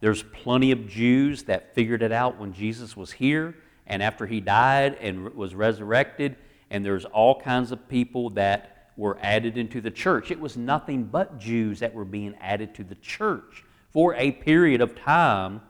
There's 0.00 0.24
plenty 0.24 0.72
of 0.72 0.88
Jews 0.88 1.44
that 1.44 1.74
figured 1.76 2.02
it 2.02 2.10
out 2.10 2.38
when 2.38 2.52
Jesus 2.52 2.96
was 2.96 3.12
here 3.12 3.54
and 3.86 4.02
after 4.02 4.26
he 4.26 4.40
died 4.40 4.98
and 5.00 5.32
was 5.34 5.54
resurrected 5.54 6.34
and 6.70 6.84
there's 6.84 7.04
all 7.04 7.40
kinds 7.40 7.70
of 7.70 7.88
people 7.88 8.30
that 8.30 8.90
were 8.96 9.16
added 9.22 9.56
into 9.56 9.80
the 9.80 9.92
church. 9.92 10.32
It 10.32 10.40
was 10.40 10.56
nothing 10.56 11.04
but 11.04 11.38
Jews 11.38 11.78
that 11.80 11.94
were 11.94 12.04
being 12.04 12.34
added 12.40 12.74
to 12.74 12.84
the 12.84 12.96
church 12.96 13.64
for 13.92 14.14
a 14.16 14.32
period 14.32 14.80
of 14.80 14.96
time 14.96 15.60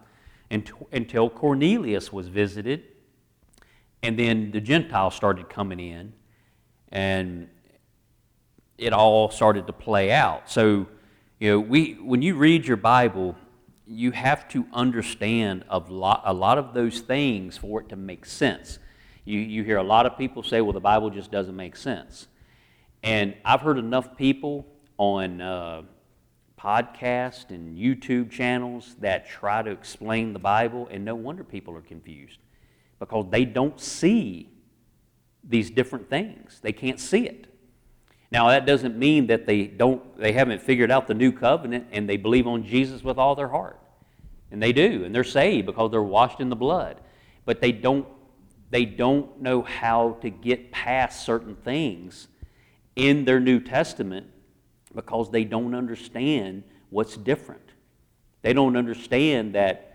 until 0.51 1.29
Cornelius 1.29 2.11
was 2.11 2.29
visited 2.29 2.85
and 4.03 4.19
then 4.19 4.51
the 4.51 4.61
Gentiles 4.61 5.15
started 5.15 5.49
coming 5.49 5.81
in 5.81 6.13
and 6.91 7.49
it 8.77 8.93
all 8.93 9.31
started 9.31 9.67
to 9.67 9.73
play 9.73 10.13
out. 10.13 10.49
So, 10.49 10.87
you 11.41 11.51
know, 11.51 11.61
we, 11.61 11.95
when 11.95 12.23
you 12.23 12.37
read 12.37 12.67
your 12.67 12.77
Bible, 12.77 13.37
you 13.87 14.13
have 14.13 14.49
to 14.49 14.67
understand 14.73 15.65
a 15.69 15.79
lot, 15.79 16.23
a 16.25 16.33
lot 16.33 16.59
of 16.59 16.75
those 16.75 17.01
things 17.01 17.57
for 17.57 17.81
it 17.81 17.89
to 17.89 17.97
make 17.97 18.25
sense. 18.25 18.79
You, 19.25 19.41
you 19.41 19.65
hear 19.65 19.79
a 19.79 19.83
lot 19.83 20.07
of 20.07 20.17
people 20.17 20.43
say, 20.43 20.61
well, 20.61 20.73
the 20.73 20.81
Bible 20.81 21.11
just 21.11 21.31
doesn't 21.31 21.57
make 21.57 21.77
sense. 21.77 22.29
And 23.03 23.35
I've 23.45 23.61
heard 23.61 23.79
enough 23.79 24.17
people 24.17 24.67
on 24.97 25.41
uh, 25.41 25.83
podcasts 26.59 27.51
and 27.51 27.77
YouTube 27.77 28.31
channels 28.31 28.97
that 29.01 29.29
try 29.29 29.63
to 29.63 29.71
explain 29.71 30.33
the 30.33 30.39
Bible, 30.39 30.89
and 30.91 31.05
no 31.05 31.15
wonder 31.15 31.45
people 31.45 31.77
are 31.77 31.81
confused 31.81 32.39
because 32.99 33.27
they 33.31 33.45
don't 33.45 33.81
see 33.81 34.51
these 35.45 35.71
different 35.71 36.11
things. 36.11 36.61
They 36.63 36.73
can't 36.73 37.01
see 37.01 37.27
it. 37.27 37.47
Now 38.31 38.49
that 38.49 38.67
doesn't 38.67 38.99
mean 38.99 39.29
that 39.29 39.47
they 39.47 39.67
don't 39.67 40.19
they 40.19 40.33
haven't 40.33 40.61
figured 40.63 40.91
out 40.91 41.07
the 41.07 41.15
new 41.15 41.33
covenant 41.33 41.87
and 41.93 42.09
they 42.09 42.17
believe 42.17 42.47
on 42.47 42.65
Jesus 42.65 43.03
with 43.03 43.19
all 43.19 43.35
their 43.35 43.49
heart. 43.49 43.81
And 44.51 44.63
they 44.63 44.73
do, 44.73 45.05
and 45.05 45.15
they're 45.15 45.25
saved 45.25 45.67
because 45.67 45.91
they're 45.91 46.03
washed 46.03 46.41
in 46.41 46.49
the 46.49 46.57
blood. 46.57 47.01
But 47.45 47.61
they 47.61 47.73
don't 47.73 48.07
they 48.71 48.85
don't 48.85 49.41
know 49.41 49.63
how 49.63 50.19
to 50.21 50.29
get 50.29 50.71
past 50.73 51.25
certain 51.25 51.57
things 51.57 52.29
in 52.97 53.25
their 53.25 53.41
New 53.41 53.61
Testament 53.61 54.27
because 54.95 55.31
they 55.31 55.45
don't 55.45 55.75
understand 55.75 56.65
what's 56.91 57.17
different. 57.17 57.63
They 58.43 58.53
don't 58.53 58.77
understand 58.77 59.55
that 59.55 59.88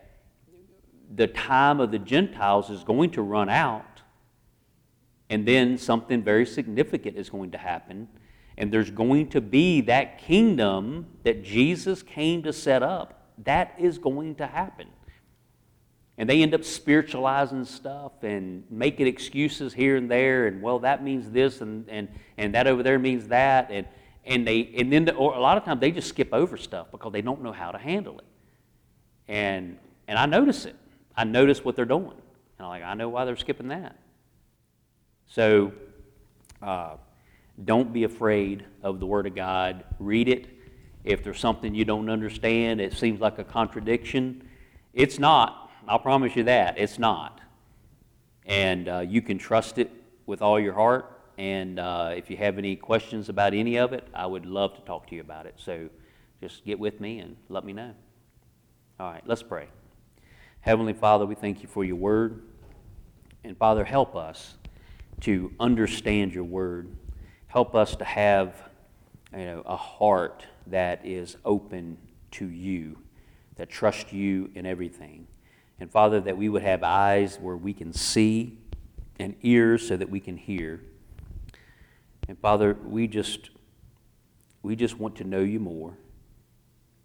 the 1.15 1.27
time 1.27 1.79
of 1.79 1.91
the 1.91 1.99
Gentiles 1.99 2.69
is 2.69 2.83
going 2.83 3.11
to 3.11 3.21
run 3.21 3.49
out, 3.49 4.01
and 5.29 5.47
then 5.47 5.77
something 5.77 6.23
very 6.23 6.45
significant 6.45 7.17
is 7.17 7.29
going 7.29 7.51
to 7.51 7.57
happen 7.57 8.07
and 8.57 8.71
there's 8.71 8.91
going 8.91 9.29
to 9.29 9.41
be 9.41 9.81
that 9.81 10.19
kingdom 10.19 11.07
that 11.23 11.43
Jesus 11.43 12.03
came 12.03 12.43
to 12.43 12.53
set 12.53 12.83
up. 12.83 13.31
That 13.45 13.75
is 13.79 13.97
going 13.97 14.35
to 14.35 14.47
happen. 14.47 14.87
And 16.17 16.29
they 16.29 16.43
end 16.43 16.53
up 16.53 16.63
spiritualizing 16.63 17.65
stuff 17.65 18.11
and 18.21 18.63
making 18.69 19.07
excuses 19.07 19.73
here 19.73 19.95
and 19.95 20.09
there, 20.09 20.45
and 20.45 20.61
well, 20.61 20.79
that 20.79 21.03
means 21.03 21.31
this, 21.31 21.61
and, 21.61 21.89
and, 21.89 22.07
and 22.37 22.53
that 22.53 22.67
over 22.67 22.83
there 22.83 22.99
means 22.99 23.27
that. 23.29 23.71
And, 23.71 23.87
and, 24.23 24.47
they, 24.47 24.71
and 24.77 24.93
then, 24.93 25.05
the, 25.05 25.15
or 25.15 25.33
a 25.33 25.39
lot 25.39 25.57
of 25.57 25.65
times, 25.65 25.81
they 25.81 25.89
just 25.89 26.09
skip 26.09 26.31
over 26.31 26.55
stuff 26.55 26.91
because 26.91 27.11
they 27.11 27.23
don't 27.23 27.41
know 27.41 27.51
how 27.51 27.71
to 27.71 27.79
handle 27.79 28.19
it. 28.19 28.25
And, 29.27 29.79
and 30.07 30.19
I 30.19 30.27
notice 30.27 30.65
it. 30.65 30.75
I 31.15 31.23
notice 31.23 31.63
what 31.63 31.75
they're 31.75 31.85
doing. 31.85 32.11
And 32.57 32.65
I'm 32.65 32.67
like, 32.67 32.83
I 32.83 32.93
know 32.93 33.09
why 33.09 33.25
they're 33.25 33.35
skipping 33.35 33.67
that. 33.69 33.97
So, 35.27 35.73
uh, 36.61 36.95
don't 37.63 37.93
be 37.93 38.03
afraid 38.03 38.65
of 38.81 38.99
the 38.99 39.05
Word 39.05 39.27
of 39.27 39.35
God. 39.35 39.83
Read 39.99 40.27
it. 40.27 40.47
If 41.03 41.23
there's 41.23 41.39
something 41.39 41.75
you 41.75 41.85
don't 41.85 42.09
understand, 42.09 42.81
it 42.81 42.93
seems 42.93 43.19
like 43.19 43.37
a 43.37 43.43
contradiction. 43.43 44.47
It's 44.93 45.19
not. 45.19 45.71
I'll 45.87 45.99
promise 45.99 46.35
you 46.35 46.43
that. 46.43 46.77
It's 46.77 46.97
not. 46.97 47.41
And 48.45 48.87
uh, 48.87 48.99
you 48.99 49.21
can 49.21 49.37
trust 49.37 49.77
it 49.77 49.91
with 50.25 50.41
all 50.41 50.59
your 50.59 50.73
heart. 50.73 51.09
And 51.37 51.79
uh, 51.79 52.13
if 52.15 52.29
you 52.29 52.37
have 52.37 52.57
any 52.57 52.75
questions 52.75 53.29
about 53.29 53.53
any 53.53 53.77
of 53.77 53.93
it, 53.93 54.07
I 54.13 54.25
would 54.25 54.45
love 54.45 54.75
to 54.75 54.81
talk 54.81 55.07
to 55.07 55.15
you 55.15 55.21
about 55.21 55.45
it. 55.45 55.55
So 55.57 55.89
just 56.41 56.63
get 56.65 56.79
with 56.79 56.99
me 56.99 57.19
and 57.19 57.35
let 57.49 57.65
me 57.65 57.73
know. 57.73 57.93
All 58.99 59.11
right, 59.11 59.23
let's 59.25 59.43
pray. 59.43 59.67
Heavenly 60.63 60.93
Father, 60.93 61.25
we 61.25 61.35
thank 61.35 61.61
you 61.61 61.69
for 61.69 61.85
your 61.85 61.95
word. 61.95 62.41
And 63.43 63.55
Father, 63.55 63.85
help 63.85 64.15
us 64.15 64.55
to 65.21 65.53
understand 65.59 66.33
your 66.33 66.43
word 66.43 66.97
help 67.53 67.75
us 67.75 67.95
to 67.95 68.03
have 68.03 68.55
you 69.31 69.45
know, 69.45 69.61
a 69.67 69.77
heart 69.77 70.43
that 70.65 71.05
is 71.05 71.37
open 71.45 71.95
to 72.31 72.47
you, 72.47 72.97
that 73.57 73.69
trusts 73.69 74.11
you 74.11 74.49
in 74.55 74.65
everything. 74.65 75.27
And 75.79 75.91
Father, 75.91 76.19
that 76.21 76.35
we 76.35 76.49
would 76.49 76.63
have 76.63 76.81
eyes 76.81 77.37
where 77.39 77.55
we 77.55 77.71
can 77.71 77.93
see 77.93 78.57
and 79.19 79.35
ears 79.43 79.87
so 79.87 79.95
that 79.95 80.09
we 80.09 80.19
can 80.19 80.35
hear. 80.35 80.81
And 82.27 82.39
Father, 82.39 82.75
we 82.83 83.07
just 83.07 83.51
we 84.63 84.75
just 84.75 84.97
want 84.97 85.17
to 85.17 85.23
know 85.23 85.41
you 85.41 85.59
more. 85.59 85.95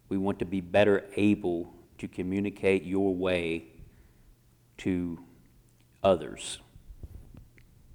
We 0.09 0.17
want 0.17 0.39
to 0.39 0.47
be 0.47 0.63
better 0.63 1.05
able 1.15 1.75
to 1.99 2.09
communicate 2.09 2.85
your 2.85 3.15
way 3.15 3.65
to 4.79 5.19
others. 6.03 6.61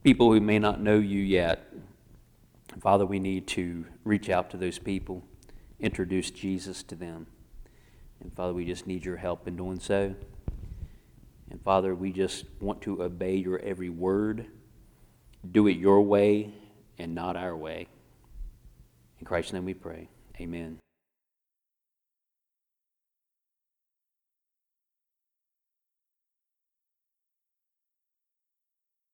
People 0.03 0.33
who 0.33 0.41
may 0.41 0.59
not 0.59 0.81
know 0.81 0.97
you 0.97 1.19
yet, 1.19 1.73
Father, 2.81 3.05
we 3.05 3.19
need 3.19 3.47
to 3.47 3.85
reach 4.03 4.29
out 4.29 4.49
to 4.51 4.57
those 4.57 4.79
people, 4.79 5.23
introduce 5.79 6.29
Jesus 6.31 6.83
to 6.83 6.95
them. 6.95 7.27
And 8.19 8.33
Father, 8.33 8.53
we 8.53 8.65
just 8.65 8.87
need 8.87 9.05
your 9.05 9.17
help 9.17 9.47
in 9.47 9.55
doing 9.55 9.79
so. 9.79 10.15
And 11.49 11.61
Father, 11.61 11.93
we 11.93 12.11
just 12.11 12.45
want 12.59 12.81
to 12.81 13.03
obey 13.03 13.35
your 13.35 13.59
every 13.59 13.89
word. 13.89 14.47
Do 15.49 15.67
it 15.67 15.77
your 15.77 16.01
way 16.01 16.53
and 16.97 17.13
not 17.13 17.35
our 17.35 17.55
way. 17.55 17.87
In 19.19 19.25
Christ's 19.25 19.53
name 19.53 19.65
we 19.65 19.73
pray. 19.73 20.07
Amen. 20.39 20.79